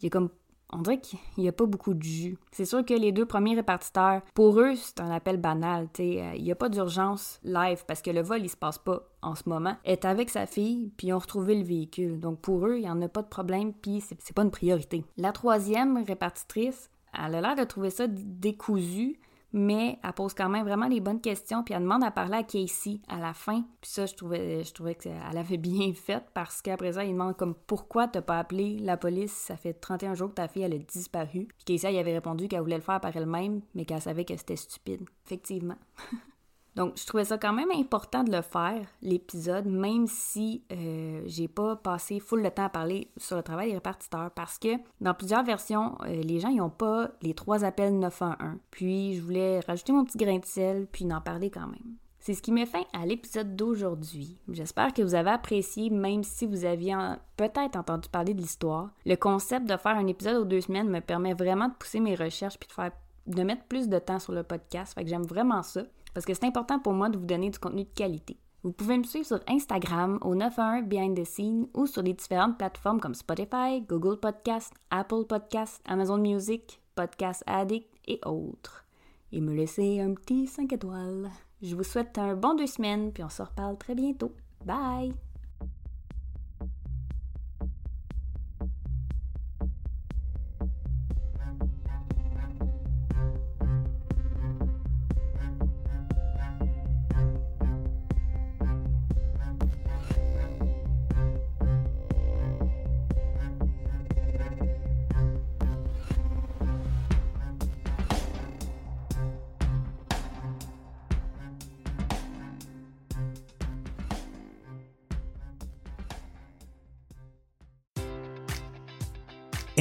il 0.00 0.04
y 0.04 0.06
a 0.06 0.10
comme 0.10 0.30
on 0.72 0.78
dirait 0.82 1.00
qu'il 1.00 1.18
n'y 1.38 1.48
a 1.48 1.52
pas 1.52 1.66
beaucoup 1.66 1.94
de 1.94 2.02
jus. 2.02 2.38
C'est 2.50 2.64
sûr 2.64 2.84
que 2.84 2.94
les 2.94 3.12
deux 3.12 3.26
premiers 3.26 3.54
répartiteurs, 3.54 4.22
pour 4.34 4.60
eux, 4.60 4.74
c'est 4.76 5.00
un 5.00 5.10
appel 5.10 5.36
banal. 5.36 5.88
Euh, 6.00 6.32
il 6.36 6.42
n'y 6.42 6.52
a 6.52 6.56
pas 6.56 6.68
d'urgence 6.68 7.38
live 7.44 7.84
parce 7.86 8.02
que 8.02 8.10
le 8.10 8.22
vol, 8.22 8.42
il 8.42 8.50
se 8.50 8.56
passe 8.56 8.78
pas 8.78 9.02
en 9.22 9.34
ce 9.34 9.48
moment. 9.48 9.76
est 9.84 10.04
avec 10.04 10.30
sa 10.30 10.46
fille, 10.46 10.90
puis 10.96 11.08
ils 11.08 11.12
ont 11.12 11.18
retrouvé 11.18 11.54
le 11.54 11.64
véhicule. 11.64 12.20
Donc 12.20 12.40
pour 12.40 12.66
eux, 12.66 12.76
il 12.76 12.82
n'y 12.82 12.90
en 12.90 13.00
a 13.02 13.08
pas 13.08 13.22
de 13.22 13.28
problème, 13.28 13.72
puis 13.72 14.00
c'est 14.00 14.34
pas 14.34 14.42
une 14.42 14.50
priorité. 14.50 15.04
La 15.16 15.32
troisième 15.32 16.02
répartitrice, 16.02 16.90
elle 17.12 17.36
a 17.36 17.40
l'air 17.40 17.56
de 17.56 17.64
trouver 17.64 17.90
ça 17.90 18.06
décousu, 18.08 19.20
mais 19.54 19.98
elle 20.02 20.12
pose 20.12 20.34
quand 20.34 20.48
même 20.48 20.64
vraiment 20.66 20.88
les 20.88 21.00
bonnes 21.00 21.20
questions, 21.20 21.62
puis 21.62 21.74
elle 21.74 21.82
demande 21.82 22.02
à 22.02 22.10
parler 22.10 22.38
à 22.38 22.42
Casey 22.42 22.98
à 23.08 23.20
la 23.20 23.32
fin. 23.32 23.62
Puis 23.80 23.90
ça, 23.90 24.04
je 24.04 24.14
trouvais, 24.14 24.64
je 24.64 24.74
trouvais 24.74 24.96
qu'elle 24.96 25.38
avait 25.38 25.56
bien 25.58 25.94
fait 25.94 26.24
parce 26.34 26.60
qu'après 26.60 26.94
ça, 26.94 27.04
il 27.04 27.12
demande 27.12 27.36
comme 27.36 27.54
pourquoi 27.54 28.08
t'as 28.08 28.20
pas 28.20 28.40
appelé 28.40 28.78
la 28.80 28.96
police, 28.96 29.32
ça 29.32 29.56
fait 29.56 29.72
31 29.72 30.14
jours 30.14 30.30
que 30.30 30.34
ta 30.34 30.48
fille 30.48 30.62
elle 30.62 30.74
a 30.74 30.78
disparu. 30.78 31.46
Puis 31.64 31.64
Casey, 31.64 31.96
avait 31.96 32.14
répondu 32.14 32.48
qu'elle 32.48 32.60
voulait 32.60 32.76
le 32.76 32.82
faire 32.82 33.00
par 33.00 33.16
elle-même, 33.16 33.60
mais 33.74 33.84
qu'elle 33.84 34.02
savait 34.02 34.24
que 34.24 34.36
c'était 34.36 34.56
stupide. 34.56 35.04
Effectivement. 35.24 35.76
Donc, 36.76 36.98
je 36.98 37.06
trouvais 37.06 37.24
ça 37.24 37.38
quand 37.38 37.52
même 37.52 37.70
important 37.70 38.24
de 38.24 38.32
le 38.32 38.42
faire, 38.42 38.84
l'épisode, 39.00 39.66
même 39.66 40.06
si 40.08 40.64
euh, 40.72 41.22
j'ai 41.26 41.46
pas 41.46 41.76
passé 41.76 42.18
full 42.18 42.42
le 42.42 42.50
temps 42.50 42.64
à 42.64 42.68
parler 42.68 43.08
sur 43.16 43.36
le 43.36 43.42
travail 43.42 43.68
des 43.68 43.74
répartiteurs, 43.74 44.30
parce 44.32 44.58
que 44.58 44.76
dans 45.00 45.14
plusieurs 45.14 45.44
versions, 45.44 45.96
euh, 46.02 46.22
les 46.22 46.40
gens 46.40 46.50
n'ont 46.50 46.70
pas 46.70 47.10
les 47.22 47.34
trois 47.34 47.64
appels 47.64 47.96
911. 47.98 48.58
Puis, 48.70 49.14
je 49.14 49.22
voulais 49.22 49.60
rajouter 49.60 49.92
mon 49.92 50.04
petit 50.04 50.18
grain 50.18 50.38
de 50.38 50.44
sel, 50.44 50.88
puis 50.90 51.04
en 51.12 51.20
parler 51.20 51.50
quand 51.50 51.68
même. 51.68 51.96
C'est 52.18 52.32
ce 52.32 52.40
qui 52.40 52.52
met 52.52 52.64
fin 52.64 52.84
à 52.94 53.04
l'épisode 53.04 53.54
d'aujourd'hui. 53.54 54.38
J'espère 54.50 54.94
que 54.94 55.02
vous 55.02 55.14
avez 55.14 55.30
apprécié, 55.30 55.90
même 55.90 56.24
si 56.24 56.46
vous 56.46 56.64
aviez 56.64 56.96
peut-être 57.36 57.76
entendu 57.76 58.08
parler 58.08 58.32
de 58.32 58.40
l'histoire. 58.40 58.88
Le 59.04 59.14
concept 59.14 59.68
de 59.68 59.76
faire 59.76 59.96
un 59.96 60.06
épisode 60.06 60.38
aux 60.38 60.46
deux 60.46 60.62
semaines 60.62 60.88
me 60.88 61.00
permet 61.00 61.34
vraiment 61.34 61.68
de 61.68 61.74
pousser 61.74 62.00
mes 62.00 62.14
recherches 62.14 62.58
puis 62.58 62.66
de 62.66 62.72
faire 62.72 62.92
de 63.26 63.42
mettre 63.42 63.64
plus 63.64 63.90
de 63.90 63.98
temps 63.98 64.18
sur 64.18 64.32
le 64.32 64.42
podcast. 64.42 64.94
Fait 64.94 65.04
que 65.04 65.10
j'aime 65.10 65.24
vraiment 65.24 65.62
ça 65.62 65.82
parce 66.14 66.24
que 66.24 66.32
c'est 66.32 66.46
important 66.46 66.78
pour 66.78 66.92
moi 66.92 67.10
de 67.10 67.18
vous 67.18 67.26
donner 67.26 67.50
du 67.50 67.58
contenu 67.58 67.84
de 67.84 67.92
qualité. 67.94 68.38
Vous 68.62 68.72
pouvez 68.72 68.96
me 68.96 69.04
suivre 69.04 69.26
sur 69.26 69.40
Instagram 69.46 70.18
au 70.22 70.34
91 70.34 70.88
Behind 70.88 71.14
the 71.14 71.24
Scene 71.24 71.66
ou 71.74 71.86
sur 71.86 72.02
les 72.02 72.14
différentes 72.14 72.56
plateformes 72.56 72.98
comme 72.98 73.14
Spotify, 73.14 73.82
Google 73.86 74.18
Podcast, 74.18 74.72
Apple 74.90 75.26
Podcast, 75.28 75.82
Amazon 75.84 76.16
Music, 76.16 76.80
Podcast 76.94 77.44
Addict 77.46 77.90
et 78.08 78.20
autres. 78.24 78.86
Et 79.32 79.42
me 79.42 79.52
laisser 79.52 80.00
un 80.00 80.14
petit 80.14 80.46
5 80.46 80.72
étoiles. 80.72 81.30
Je 81.60 81.76
vous 81.76 81.82
souhaite 81.82 82.16
un 82.16 82.34
bon 82.36 82.54
deux 82.54 82.66
semaines, 82.66 83.12
puis 83.12 83.22
on 83.22 83.28
se 83.28 83.42
reparle 83.42 83.76
très 83.76 83.94
bientôt. 83.94 84.32
Bye! 84.64 85.33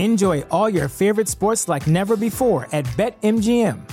Enjoy 0.04 0.42
all 0.52 0.70
your 0.70 0.90
favorite 0.90 1.30
sports 1.30 1.70
like 1.70 1.88
never 1.88 2.18
before 2.18 2.68
at 2.74 2.84
BetMGM. 2.98 3.93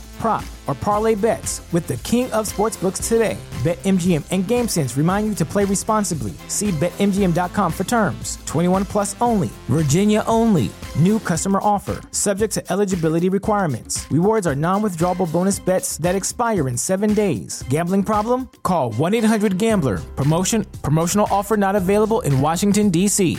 prop, 0.21 0.45
or 0.67 0.75
parlay 0.75 1.15
bets 1.15 1.61
with 1.73 1.87
the 1.87 1.97
king 1.97 2.31
of 2.31 2.51
sportsbooks 2.51 3.07
today. 3.07 3.37
BetMGM 3.63 4.23
and 4.31 4.45
GameSense 4.45 4.95
remind 4.95 5.27
you 5.27 5.35
to 5.35 5.45
play 5.45 5.65
responsibly. 5.65 6.31
See 6.47 6.71
BetMGM.com 6.71 7.71
for 7.71 7.83
terms. 7.83 8.37
21 8.45 8.85
plus 8.85 9.15
only, 9.19 9.49
Virginia 9.67 10.23
only. 10.27 10.69
New 10.97 11.19
customer 11.19 11.59
offer, 11.61 11.99
subject 12.11 12.53
to 12.53 12.71
eligibility 12.71 13.27
requirements. 13.29 14.05
Rewards 14.09 14.47
are 14.47 14.55
non 14.55 14.81
withdrawable 14.81 15.31
bonus 15.31 15.59
bets 15.59 15.97
that 15.97 16.15
expire 16.15 16.67
in 16.69 16.77
seven 16.77 17.13
days. 17.13 17.63
Gambling 17.69 18.03
problem? 18.03 18.49
Call 18.63 18.93
1 18.93 19.13
800 19.13 19.57
Gambler. 19.57 19.97
Promotion, 20.15 20.63
promotional 20.83 21.27
offer 21.31 21.57
not 21.57 21.75
available 21.75 22.21
in 22.21 22.41
Washington, 22.41 22.89
D.C. 22.89 23.37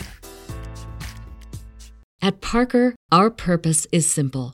At 2.21 2.39
Parker, 2.39 2.95
our 3.11 3.29
purpose 3.29 3.85
is 3.91 4.09
simple. 4.09 4.53